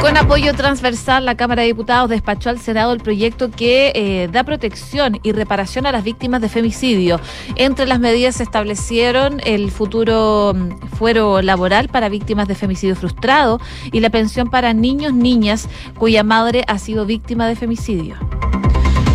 [0.00, 4.44] Con apoyo transversal, la Cámara de Diputados despachó al Senado el proyecto que eh, da
[4.44, 7.20] protección y reparación a las víctimas de femicidio.
[7.56, 13.58] Entre las medidas se establecieron el futuro mm, fuero laboral para víctimas de femicidio frustrado
[13.90, 15.68] y la pensión para niños, niñas
[15.98, 18.16] cuya madre ha sido víctima de femicidio.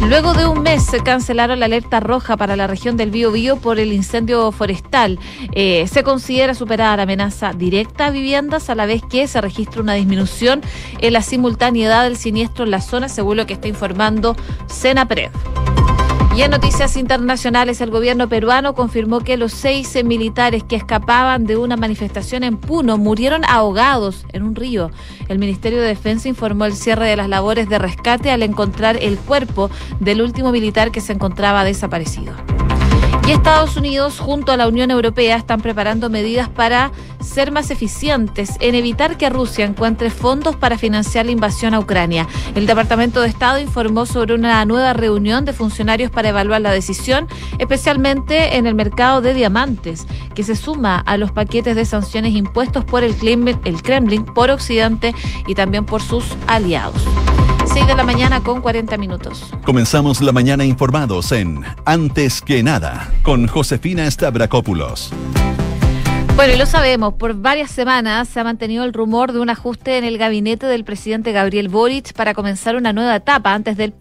[0.08, 3.80] Luego de un mes se cancelaron la alerta roja para la región del Bío por
[3.80, 5.20] el incendio forestal.
[5.54, 9.82] Eh, se considera superada la amenaza directa a viviendas a la vez que se registra
[9.82, 10.62] una disminución
[11.00, 14.36] en la simultaneidad del siniestro en la zona, según lo que está informando
[14.68, 15.30] Senapred.
[16.34, 21.58] Y en noticias internacionales, el gobierno peruano confirmó que los seis militares que escapaban de
[21.58, 24.92] una manifestación en Puno murieron ahogados en un río.
[25.28, 29.18] El Ministerio de Defensa informó el cierre de las labores de rescate al encontrar el
[29.18, 29.70] cuerpo
[30.00, 32.34] del último militar que se encontraba desaparecido.
[33.32, 38.76] Estados Unidos junto a la Unión Europea están preparando medidas para ser más eficientes en
[38.76, 42.28] evitar que Rusia encuentre fondos para financiar la invasión a Ucrania.
[42.56, 47.28] El Departamento de Estado informó sobre una nueva reunión de funcionarios para evaluar la decisión,
[47.58, 52.84] especialmente en el mercado de diamantes, que se suma a los paquetes de sanciones impuestos
[52.84, 55.16] por el Kremlin, el Kremlin por Occidente
[55.48, 57.02] y también por sus aliados.
[57.66, 59.46] 6 de la mañana con 40 minutos.
[59.64, 65.12] Comenzamos la mañana informados en Antes que nada con Josefina Stavrakopoulos.
[66.36, 69.98] Bueno, y lo sabemos, por varias semanas se ha mantenido el rumor de un ajuste
[69.98, 73.94] en el gabinete del presidente Gabriel Boric para comenzar una nueva etapa antes del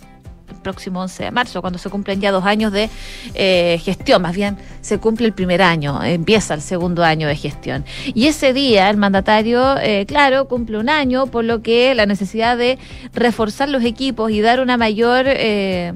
[0.63, 2.89] próximo 11 de marzo, cuando se cumplen ya dos años de
[3.35, 7.85] eh, gestión, más bien se cumple el primer año, empieza el segundo año de gestión.
[8.15, 12.57] Y ese día el mandatario, eh, claro, cumple un año, por lo que la necesidad
[12.57, 12.79] de
[13.15, 15.25] reforzar los equipos y dar una mayor...
[15.27, 15.93] Eh,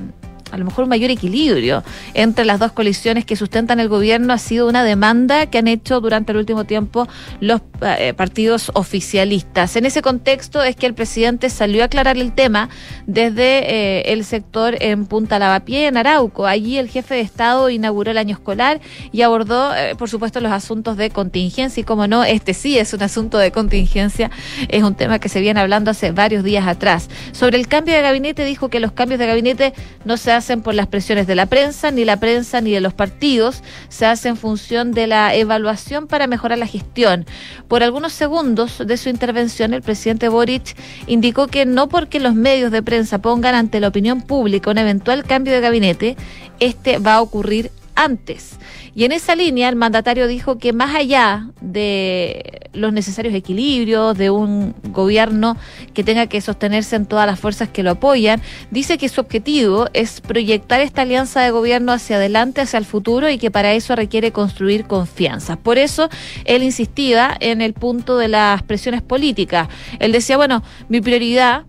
[0.54, 1.82] a lo mejor un mayor equilibrio
[2.14, 6.00] entre las dos coaliciones que sustentan el gobierno ha sido una demanda que han hecho
[6.00, 7.08] durante el último tiempo
[7.40, 9.74] los eh, partidos oficialistas.
[9.74, 12.68] En ese contexto es que el presidente salió a aclarar el tema
[13.06, 16.46] desde eh, el sector en Punta Lavapié, en Arauco.
[16.46, 18.80] Allí el jefe de Estado inauguró el año escolar
[19.10, 21.80] y abordó, eh, por supuesto, los asuntos de contingencia.
[21.80, 24.30] Y como no, este sí es un asunto de contingencia,
[24.68, 27.10] es un tema que se viene hablando hace varios días atrás.
[27.32, 29.74] Sobre el cambio de gabinete, dijo que los cambios de gabinete
[30.04, 32.92] no se hacen por las presiones de la prensa, ni la prensa ni de los
[32.92, 33.62] partidos.
[33.88, 37.26] Se hace en función de la evaluación para mejorar la gestión.
[37.68, 40.76] Por algunos segundos de su intervención, el presidente Boric
[41.06, 45.24] indicó que no porque los medios de prensa pongan ante la opinión pública un eventual
[45.24, 46.16] cambio de gabinete,
[46.60, 48.58] este va a ocurrir antes.
[48.94, 54.30] Y en esa línea el mandatario dijo que más allá de los necesarios equilibrios, de
[54.30, 55.56] un gobierno
[55.92, 58.40] que tenga que sostenerse en todas las fuerzas que lo apoyan,
[58.70, 63.30] dice que su objetivo es proyectar esta alianza de gobierno hacia adelante, hacia el futuro
[63.30, 65.56] y que para eso requiere construir confianza.
[65.56, 66.08] Por eso
[66.44, 69.68] él insistía en el punto de las presiones políticas.
[69.98, 71.64] Él decía, bueno, mi prioridad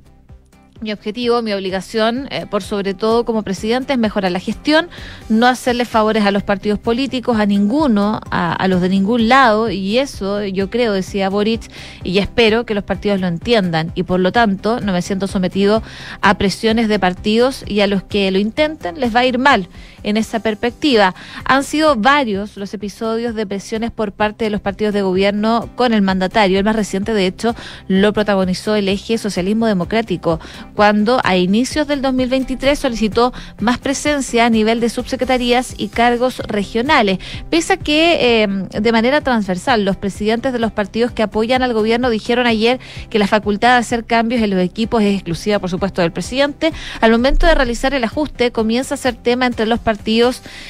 [0.82, 4.90] mi objetivo, mi obligación, eh, por sobre todo como presidente, es mejorar la gestión,
[5.30, 9.70] no hacerle favores a los partidos políticos, a ninguno, a, a, los de ningún lado,
[9.70, 11.72] y eso yo creo, decía Boric,
[12.04, 15.82] y espero que los partidos lo entiendan, y por lo tanto no me siento sometido
[16.22, 19.68] a presiones de partidos y a los que lo intenten les va a ir mal
[20.06, 21.14] en esa perspectiva.
[21.43, 25.93] Han sido varios los episodios de presiones por parte de los partidos de gobierno con
[25.93, 26.60] el mandatario.
[26.60, 27.56] El más reciente, de hecho,
[27.88, 30.39] lo protagonizó el eje socialismo democrático,
[30.76, 37.18] cuando a inicios del 2023 solicitó más presencia a nivel de subsecretarías y cargos regionales.
[37.49, 41.74] Pese a que eh, de manera transversal los presidentes de los partidos que apoyan al
[41.74, 42.80] gobierno dijeron ayer
[43.10, 46.72] que la facultad de hacer cambios en los equipos es exclusiva, por supuesto, del presidente,
[47.01, 49.95] al momento de realizar el ajuste comienza a ser tema entre los partidos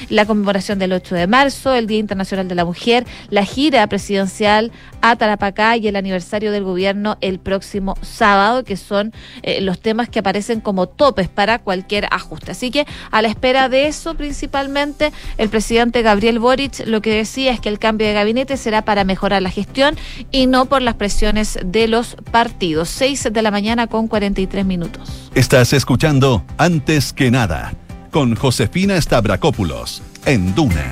[0.08, 4.72] la conmemoración del 8 de marzo, el Día Internacional de la Mujer, la gira presidencial
[5.00, 9.12] a Tarapacá y el aniversario del gobierno el próximo sábado, que son
[9.42, 12.52] eh, los temas que aparecen como topes para cualquier ajuste.
[12.52, 17.52] Así que a la espera de eso, principalmente, el presidente Gabriel Boric lo que decía
[17.52, 19.96] es que el cambio de gabinete será para mejorar la gestión
[20.30, 22.88] y no por las presiones de los partidos.
[22.88, 25.30] 6 de la mañana con 43 minutos.
[25.34, 27.85] Estás escuchando Antes que nada
[28.16, 30.90] con Josefina Stavrakopoulos en Duna.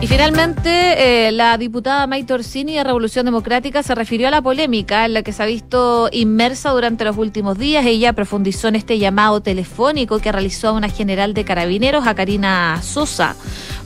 [0.00, 5.04] Y finalmente, eh, la diputada Maite Orsini de Revolución Democrática se refirió a la polémica
[5.04, 7.84] en la que se ha visto inmersa durante los últimos días.
[7.84, 12.80] Ella profundizó en este llamado telefónico que realizó a una general de carabineros, a Karina
[12.80, 13.34] Sosa,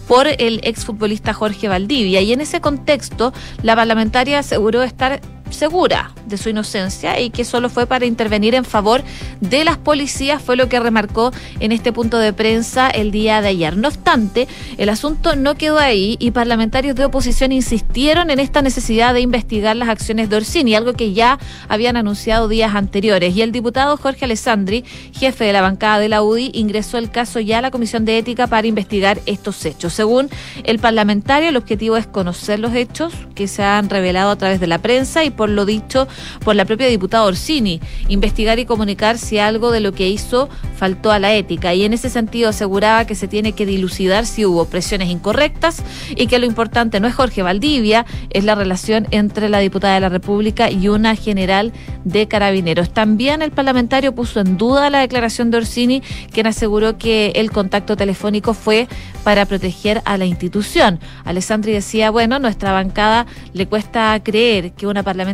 [0.07, 2.21] por el exfutbolista Jorge Valdivia.
[2.21, 7.69] Y en ese contexto, la parlamentaria aseguró estar segura de su inocencia y que solo
[7.69, 9.03] fue para intervenir en favor
[9.41, 13.49] de las policías, fue lo que remarcó en este punto de prensa el día de
[13.49, 13.77] ayer.
[13.77, 19.15] No obstante, el asunto no quedó ahí y parlamentarios de oposición insistieron en esta necesidad
[19.15, 21.39] de investigar las acciones de Orsini, algo que ya
[21.69, 23.37] habían anunciado días anteriores.
[23.37, 27.41] Y el diputado Jorge Alessandri, jefe de la bancada de la UDI, ingresó el caso
[27.41, 29.93] ya a la Comisión de Ética para investigar estos hechos.
[29.93, 30.29] Según
[30.65, 34.67] el parlamentario, el objetivo es conocer los hechos que se han revelado a través de
[34.67, 36.09] la prensa y por lo dicho
[36.45, 41.11] por la propia diputada Orsini, investigar y comunicar si algo de lo que hizo faltó
[41.13, 41.75] a la ética.
[41.75, 45.83] Y en ese sentido aseguraba que se tiene que dilucidar si hubo presiones incorrectas
[46.15, 50.01] y que lo importante no es Jorge Valdivia, es la relación entre la diputada de
[50.01, 51.73] la República y una general
[52.05, 52.91] de carabineros.
[52.91, 57.97] También el parlamentario puso en duda la declaración de Orsini, quien aseguró que el contacto
[57.97, 58.89] telefónico fue
[59.25, 61.01] para proteger a la institución.
[61.25, 65.26] Alessandri decía, bueno, nuestra bancada le cuesta creer que una parlamentaria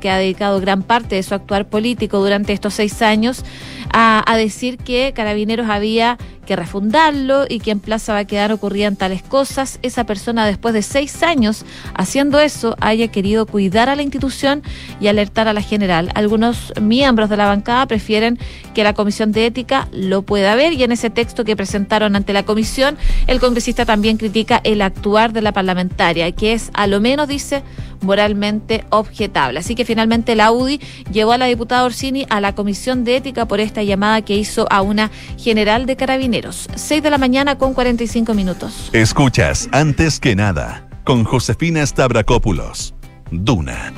[0.00, 3.44] que ha dedicado gran parte de su actuar político durante estos seis años
[3.92, 8.52] a, a decir que Carabineros había que refundarlo y que en Plaza va a quedar
[8.52, 11.64] ocurrían tales cosas, esa persona después de seis años
[11.94, 14.62] haciendo eso haya querido cuidar a la institución
[15.00, 16.10] y alertar a la general.
[16.14, 18.38] Algunos miembros de la bancada prefieren
[18.74, 22.32] que la Comisión de Ética lo pueda ver y en ese texto que presentaron ante
[22.32, 27.00] la comisión, el congresista también critica el actuar de la parlamentaria, que es a lo
[27.00, 27.62] menos, dice,
[28.02, 29.58] moralmente objetable.
[29.58, 30.80] Así que finalmente la UDI
[31.10, 34.66] llevó a la diputada Orsini a la Comisión de Ética por esta llamada que hizo
[34.70, 36.68] a una general de carabineros.
[36.74, 38.90] 6 de la mañana con 45 minutos.
[38.92, 42.94] Escuchas antes que nada con Josefina Stavrakopoulos.
[43.30, 43.92] Duna.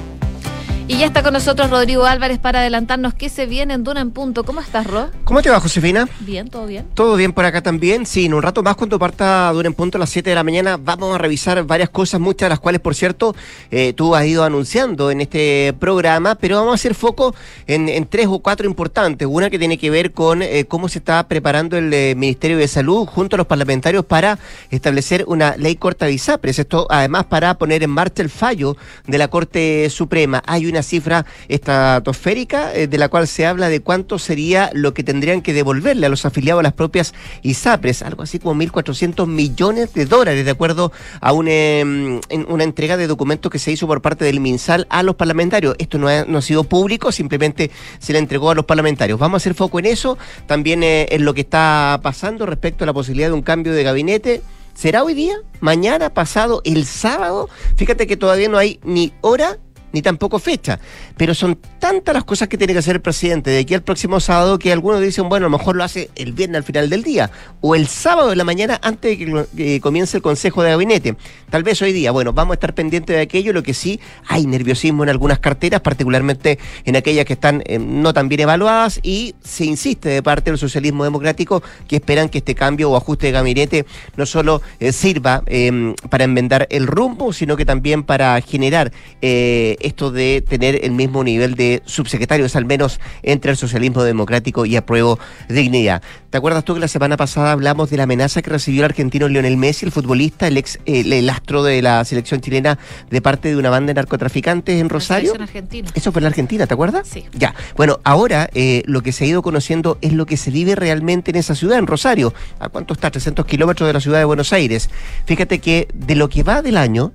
[0.86, 4.10] Y ya está con nosotros Rodrigo Álvarez para adelantarnos qué se viene en Duna en
[4.10, 4.44] Punto.
[4.44, 5.08] ¿Cómo estás, Ro?
[5.24, 6.06] ¿Cómo te va, Josefina?
[6.20, 6.86] Bien, todo bien.
[6.92, 8.04] Todo bien por acá también.
[8.04, 10.44] Sí, en un rato más cuando parta Duna en Punto a las 7 de la
[10.44, 13.34] mañana vamos a revisar varias cosas, muchas de las cuales, por cierto,
[13.70, 17.34] eh, tú has ido anunciando en este programa, pero vamos a hacer foco
[17.66, 19.26] en, en tres o cuatro importantes.
[19.26, 22.68] Una que tiene que ver con eh, cómo se está preparando el eh, Ministerio de
[22.68, 24.38] Salud junto a los parlamentarios para
[24.70, 26.58] establecer una ley corta de ISAPRES.
[26.58, 28.76] Esto además para poner en marcha el fallo
[29.06, 30.42] de la Corte Suprema.
[30.44, 35.02] Hay una cifra estratosférica eh, de la cual se habla de cuánto sería lo que
[35.02, 39.94] tendrían que devolverle a los afiliados a las propias ISAPRES, algo así como 1.400 millones
[39.94, 43.86] de dólares, de acuerdo a un, em, en una entrega de documentos que se hizo
[43.86, 45.76] por parte del MinSal a los parlamentarios.
[45.78, 49.18] Esto no ha, no ha sido público, simplemente se le entregó a los parlamentarios.
[49.18, 52.86] Vamos a hacer foco en eso, también eh, en lo que está pasando respecto a
[52.86, 54.42] la posibilidad de un cambio de gabinete.
[54.74, 55.36] ¿Será hoy día?
[55.60, 56.10] ¿Mañana?
[56.10, 56.60] ¿Pasado?
[56.64, 57.48] ¿El sábado?
[57.76, 59.58] Fíjate que todavía no hay ni hora
[59.94, 60.78] ni tampoco fecha.
[61.16, 64.20] Pero son tantas las cosas que tiene que hacer el presidente de aquí al próximo
[64.20, 67.02] sábado que algunos dicen, bueno, a lo mejor lo hace el viernes al final del
[67.02, 67.30] día
[67.60, 71.16] o el sábado de la mañana antes de que comience el Consejo de Gabinete.
[71.48, 74.46] Tal vez hoy día, bueno, vamos a estar pendientes de aquello, lo que sí, hay
[74.46, 79.34] nerviosismo en algunas carteras, particularmente en aquellas que están eh, no tan bien evaluadas y
[79.42, 83.32] se insiste de parte del socialismo democrático que esperan que este cambio o ajuste de
[83.32, 83.86] gabinete
[84.16, 88.92] no solo eh, sirva eh, para enmendar el rumbo, sino que también para generar
[89.22, 94.66] eh, esto de tener el mismo nivel de subsecretarios, al menos entre el socialismo democrático
[94.66, 95.18] y apruebo
[95.48, 96.02] dignidad.
[96.30, 99.28] ¿Te acuerdas tú que la semana pasada hablamos de la amenaza que recibió el argentino
[99.28, 102.78] Lionel Messi, el futbolista, el ex, el, el astro de la selección chilena,
[103.08, 105.34] de parte de una banda de narcotraficantes en Rosario?
[105.34, 105.88] En Argentina.
[105.94, 107.06] Eso fue en la Argentina, ¿te acuerdas?
[107.06, 107.24] Sí.
[107.32, 107.54] Ya.
[107.76, 111.30] Bueno, ahora eh, lo que se ha ido conociendo es lo que se vive realmente
[111.30, 112.34] en esa ciudad, en Rosario.
[112.58, 113.10] ¿A cuánto está?
[113.10, 114.90] 300 kilómetros de la ciudad de Buenos Aires.
[115.26, 117.12] Fíjate que de lo que va del año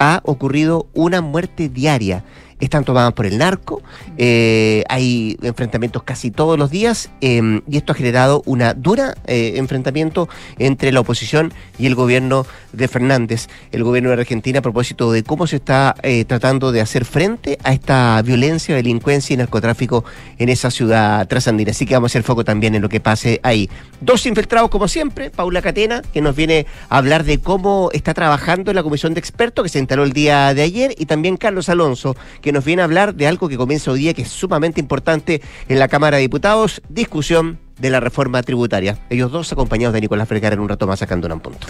[0.00, 2.24] ha ocurrido una muerte diaria.
[2.60, 3.82] Están tomadas por el narco,
[4.18, 9.54] eh, hay enfrentamientos casi todos los días eh, y esto ha generado una dura eh,
[9.56, 15.12] enfrentamiento entre la oposición y el gobierno de Fernández, el gobierno de Argentina a propósito
[15.12, 20.04] de cómo se está eh, tratando de hacer frente a esta violencia, delincuencia y narcotráfico
[20.38, 21.70] en esa ciudad trasandina.
[21.70, 23.68] Así que vamos a hacer foco también en lo que pase ahí.
[24.00, 28.72] Dos infiltrados como siempre, Paula Catena, que nos viene a hablar de cómo está trabajando
[28.72, 32.16] la comisión de expertos que se instaló el día de ayer y también Carlos Alonso,
[32.40, 35.42] que nos viene a hablar de algo que comienza hoy día que es sumamente importante
[35.68, 38.98] en la Cámara de Diputados, discusión de la reforma tributaria.
[39.10, 41.66] Ellos dos acompañados de Nicolás Vergara en un rato más sacando un punto.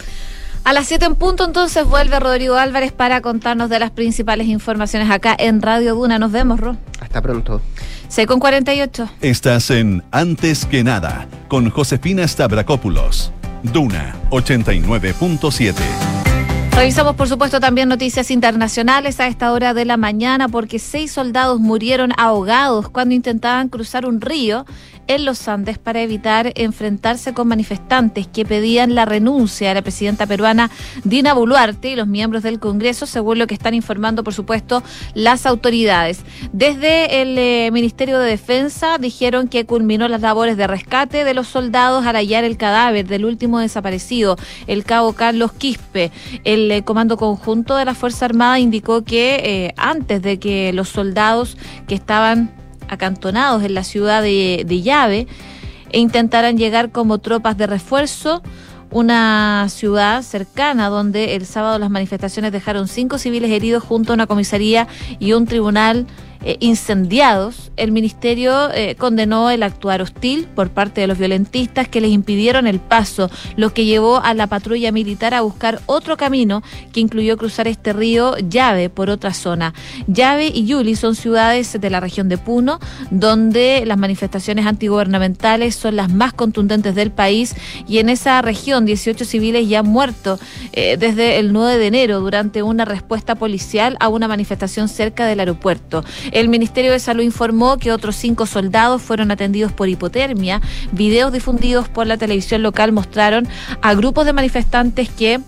[0.63, 5.09] A las 7 en punto entonces vuelve Rodrigo Álvarez para contarnos de las principales informaciones
[5.09, 6.19] acá en Radio Duna.
[6.19, 6.77] Nos vemos, Ro.
[6.99, 7.61] Hasta pronto.
[8.09, 9.09] 6 con 48.
[9.21, 13.31] Estás en Antes que nada con Josefina Stavrakopoulos.
[13.63, 16.30] Duna 89.7.
[16.81, 21.59] Revisamos, por supuesto, también noticias internacionales a esta hora de la mañana porque seis soldados
[21.59, 24.65] murieron ahogados cuando intentaban cruzar un río
[25.07, 30.25] en los Andes para evitar enfrentarse con manifestantes que pedían la renuncia de la presidenta
[30.25, 30.69] peruana
[31.03, 34.83] Dina Boluarte y los miembros del Congreso, según lo que están informando, por supuesto,
[35.13, 36.21] las autoridades.
[36.53, 41.47] Desde el eh, Ministerio de Defensa dijeron que culminó las labores de rescate de los
[41.47, 44.37] soldados al hallar el cadáver del último desaparecido,
[44.67, 46.11] el cabo Carlos Quispe.
[46.43, 50.89] El eh, Comando Conjunto de la Fuerza Armada indicó que eh, antes de que los
[50.89, 52.60] soldados que estaban
[52.91, 55.27] acantonados en la ciudad de, de Llave
[55.89, 58.43] e intentaran llegar como tropas de refuerzo
[58.91, 64.27] una ciudad cercana donde el sábado las manifestaciones dejaron cinco civiles heridos junto a una
[64.27, 64.87] comisaría
[65.17, 66.05] y un tribunal
[66.43, 67.71] eh, incendiados.
[67.77, 72.67] El ministerio eh, condenó el actuar hostil por parte de los violentistas que les impidieron
[72.67, 76.63] el paso, lo que llevó a la patrulla militar a buscar otro camino
[76.93, 79.73] que incluyó cruzar este río Llave por otra zona.
[80.07, 82.79] Llave y Yuli son ciudades de la región de Puno,
[83.09, 87.55] donde las manifestaciones antigubernamentales son las más contundentes del país
[87.87, 90.39] y en esa región 18 civiles ya han muerto
[90.73, 95.39] eh, desde el 9 de enero durante una respuesta policial a una manifestación cerca del
[95.39, 96.03] aeropuerto.
[96.31, 100.61] El Ministerio de Salud informó que otros cinco soldados fueron atendidos por hipotermia.
[100.91, 103.47] Videos difundidos por la televisión local mostraron
[103.81, 105.41] a grupos de manifestantes que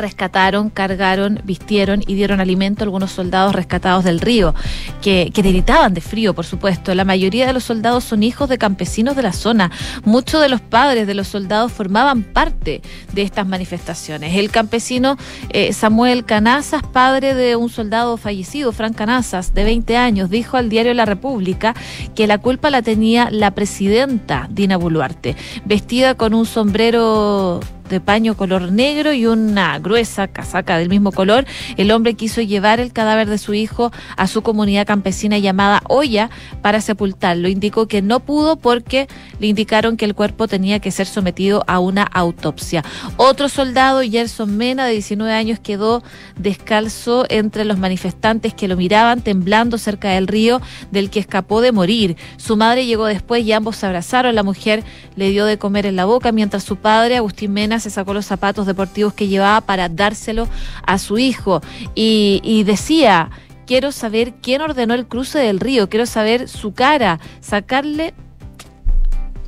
[0.00, 4.54] rescataron, cargaron, vistieron y dieron alimento a algunos soldados rescatados del río,
[5.02, 6.94] que, que gritaban de frío, por supuesto.
[6.94, 9.70] La mayoría de los soldados son hijos de campesinos de la zona.
[10.04, 12.82] Muchos de los padres de los soldados formaban parte
[13.12, 14.36] de estas manifestaciones.
[14.36, 15.16] El campesino
[15.50, 20.68] eh, Samuel Canazas, padre de un soldado fallecido, Fran Canazas, de 20 años, dijo al
[20.68, 21.74] diario La República
[22.14, 27.60] que la culpa la tenía la presidenta Dina Boluarte, vestida con un sombrero
[27.90, 31.44] de paño color negro y una gruesa casaca del mismo color,
[31.76, 36.30] el hombre quiso llevar el cadáver de su hijo a su comunidad campesina llamada Olla
[36.62, 37.48] para sepultarlo.
[37.48, 41.80] Indicó que no pudo porque le indicaron que el cuerpo tenía que ser sometido a
[41.80, 42.84] una autopsia.
[43.16, 46.02] Otro soldado, Gerson Mena, de 19 años, quedó
[46.36, 50.60] descalzo entre los manifestantes que lo miraban temblando cerca del río
[50.92, 52.16] del que escapó de morir.
[52.36, 54.34] Su madre llegó después y ambos se abrazaron.
[54.34, 54.84] La mujer
[55.16, 58.26] le dio de comer en la boca mientras su padre, Agustín Mena, se sacó los
[58.26, 60.48] zapatos deportivos que llevaba para dárselo
[60.86, 61.60] a su hijo.
[61.94, 63.30] Y, y decía
[63.66, 68.14] quiero saber quién ordenó el cruce del río, quiero saber su cara, sacarle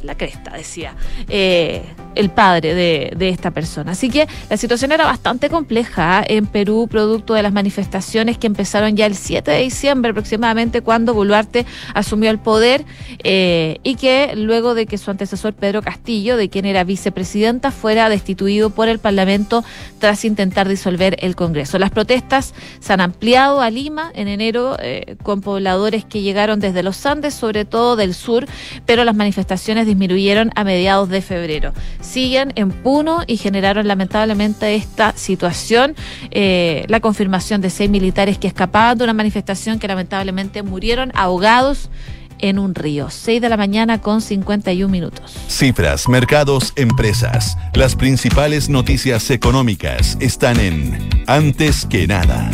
[0.03, 0.95] la cresta, decía
[1.29, 1.83] eh,
[2.15, 3.93] el padre de, de esta persona.
[3.93, 6.37] Así que la situación era bastante compleja ¿eh?
[6.37, 11.15] en Perú, producto de las manifestaciones que empezaron ya el 7 de diciembre aproximadamente, cuando
[11.15, 12.85] Boluarte asumió el poder
[13.25, 18.09] eh, y que luego de que su antecesor Pedro Castillo, de quien era vicepresidenta, fuera
[18.09, 19.65] destituido por el Parlamento
[19.99, 21.79] tras intentar disolver el Congreso.
[21.79, 26.83] Las protestas se han ampliado a Lima en enero eh, con pobladores que llegaron desde
[26.83, 28.47] los Andes, sobre todo del sur,
[28.87, 31.73] pero las manifestaciones disminuyeron a mediados de febrero.
[32.01, 35.95] Siguen en Puno y generaron lamentablemente esta situación,
[36.31, 41.91] eh, la confirmación de seis militares que escapaban de una manifestación que lamentablemente murieron ahogados
[42.39, 43.09] en un río.
[43.09, 45.35] 6 de la mañana con 51 minutos.
[45.49, 47.57] Cifras, mercados, empresas.
[47.75, 52.51] Las principales noticias económicas están en Antes que nada.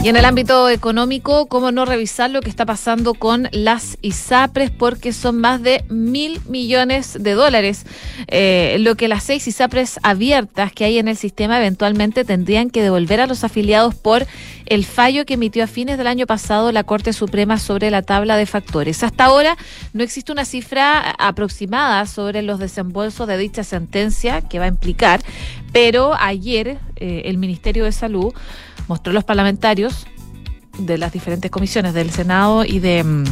[0.00, 4.70] Y en el ámbito económico, ¿cómo no revisar lo que está pasando con las ISAPRES?
[4.70, 7.84] Porque son más de mil millones de dólares.
[8.28, 12.80] Eh, lo que las seis ISAPRES abiertas que hay en el sistema eventualmente tendrían que
[12.80, 14.24] devolver a los afiliados por
[14.66, 18.36] el fallo que emitió a fines del año pasado la Corte Suprema sobre la tabla
[18.36, 19.02] de factores.
[19.02, 19.56] Hasta ahora
[19.94, 25.20] no existe una cifra aproximada sobre los desembolsos de dicha sentencia que va a implicar,
[25.72, 28.32] pero ayer eh, el Ministerio de Salud
[28.88, 30.06] mostró los parlamentarios
[30.78, 33.24] de las diferentes comisiones del Senado y de, mm,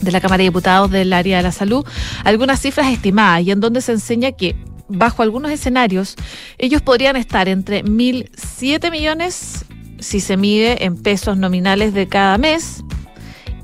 [0.00, 1.84] de la Cámara de Diputados del área de la salud
[2.24, 4.56] algunas cifras estimadas y en donde se enseña que
[4.88, 6.16] bajo algunos escenarios
[6.56, 9.64] ellos podrían estar entre 1.007 millones
[9.98, 12.84] si se mide en pesos nominales de cada mes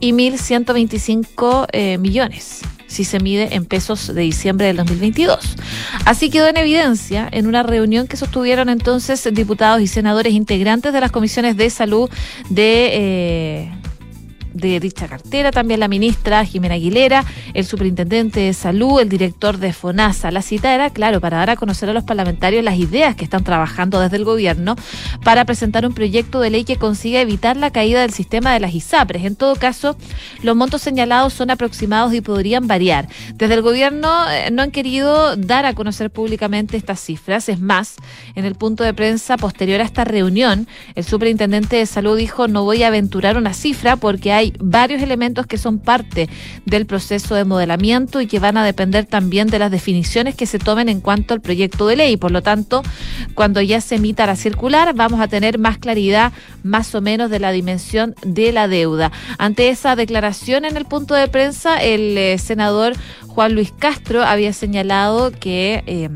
[0.00, 2.62] y 1.125 eh, millones
[2.94, 5.56] si se mide en pesos de diciembre del 2022.
[6.04, 11.00] Así quedó en evidencia en una reunión que sostuvieron entonces diputados y senadores integrantes de
[11.00, 12.08] las comisiones de salud
[12.48, 12.90] de...
[12.92, 13.72] eh,
[14.54, 19.72] de dicha cartera, también la ministra Jimena Aguilera, el superintendente de salud, el director de
[19.72, 20.30] FONASA.
[20.30, 23.44] La cita era, claro, para dar a conocer a los parlamentarios las ideas que están
[23.44, 24.76] trabajando desde el gobierno
[25.24, 28.74] para presentar un proyecto de ley que consiga evitar la caída del sistema de las
[28.74, 29.24] ISAPRES.
[29.24, 29.96] En todo caso,
[30.42, 33.08] los montos señalados son aproximados y podrían variar.
[33.34, 37.48] Desde el gobierno eh, no han querido dar a conocer públicamente estas cifras.
[37.48, 37.96] Es más,
[38.34, 42.64] en el punto de prensa posterior a esta reunión, el superintendente de salud dijo no
[42.64, 46.28] voy a aventurar una cifra porque hay varios elementos que son parte
[46.66, 50.58] del proceso de modelamiento y que van a depender también de las definiciones que se
[50.58, 52.16] tomen en cuanto al proyecto de ley.
[52.16, 52.82] Por lo tanto,
[53.34, 56.32] cuando ya se emita la circular, vamos a tener más claridad
[56.62, 59.12] más o menos de la dimensión de la deuda.
[59.38, 62.94] Ante esa declaración en el punto de prensa, el eh, senador
[63.26, 65.82] Juan Luis Castro había señalado que...
[65.86, 66.08] eh,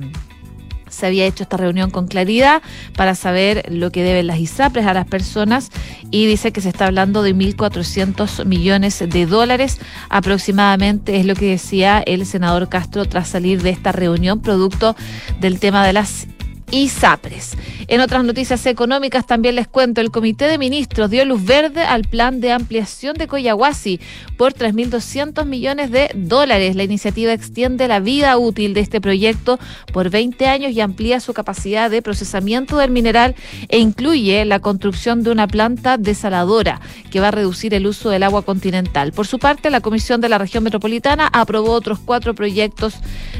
[0.90, 2.62] se había hecho esta reunión con claridad
[2.96, 5.70] para saber lo que deben las ISAPRES a las personas
[6.10, 9.78] y dice que se está hablando de 1.400 millones de dólares
[10.08, 14.96] aproximadamente, es lo que decía el senador Castro tras salir de esta reunión producto
[15.40, 16.26] del tema de las
[16.70, 17.56] ISAPRES.
[17.88, 22.02] En otras noticias económicas también les cuento, el Comité de Ministros dio luz verde al
[22.02, 23.98] plan de ampliación de Coyahuasi
[24.36, 26.76] por 3.200 millones de dólares.
[26.76, 29.58] La iniciativa extiende la vida útil de este proyecto
[29.92, 33.34] por 20 años y amplía su capacidad de procesamiento del mineral
[33.68, 38.22] e incluye la construcción de una planta desaladora que va a reducir el uso del
[38.22, 39.12] agua continental.
[39.12, 42.96] Por su parte, la Comisión de la Región Metropolitana aprobó otros cuatro proyectos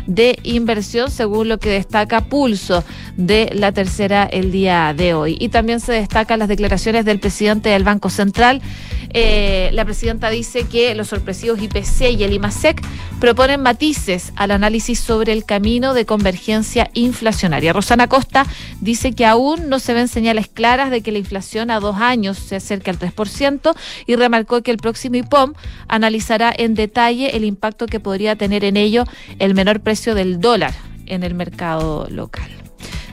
[0.09, 2.83] de inversión, según lo que destaca Pulso
[3.17, 5.37] de la tercera el día de hoy.
[5.39, 8.63] Y también se destacan las declaraciones del presidente del Banco Central.
[9.11, 12.83] Eh, la presidenta dice que los sorpresivos IPC y el IMASEC
[13.21, 17.73] proponen matices al análisis sobre el camino de convergencia inflacionaria.
[17.73, 18.47] Rosana Costa
[18.81, 22.39] dice que aún no se ven señales claras de que la inflación a dos años
[22.39, 23.75] se acerque al 3%
[24.07, 25.53] y remarcó que el próximo IPOM
[25.89, 29.05] analizará en detalle el impacto que podría tener en ello
[29.39, 30.75] el menor precio del dólar
[31.07, 32.51] en el mercado local.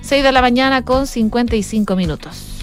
[0.02, 2.56] 6 de la mañana con 55 minutos.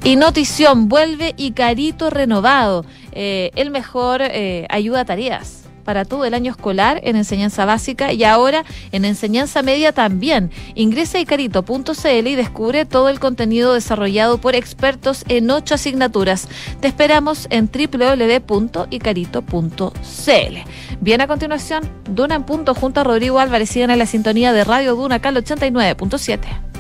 [0.04, 2.86] Y Notición vuelve y Carito renovado.
[3.12, 8.14] Eh, el mejor eh, ayuda a tareas para todo el año escolar en enseñanza básica
[8.14, 10.52] y ahora en enseñanza media también.
[10.76, 16.48] Ingresa a icarito.cl y descubre todo el contenido desarrollado por expertos en ocho asignaturas.
[16.80, 20.58] Te esperamos en www.icarito.cl.
[21.02, 23.70] Bien, a continuación, Duna en punto junto a Rodrigo Álvarez.
[23.70, 26.71] Sigan en la sintonía de Radio Duna, Cal 89.7.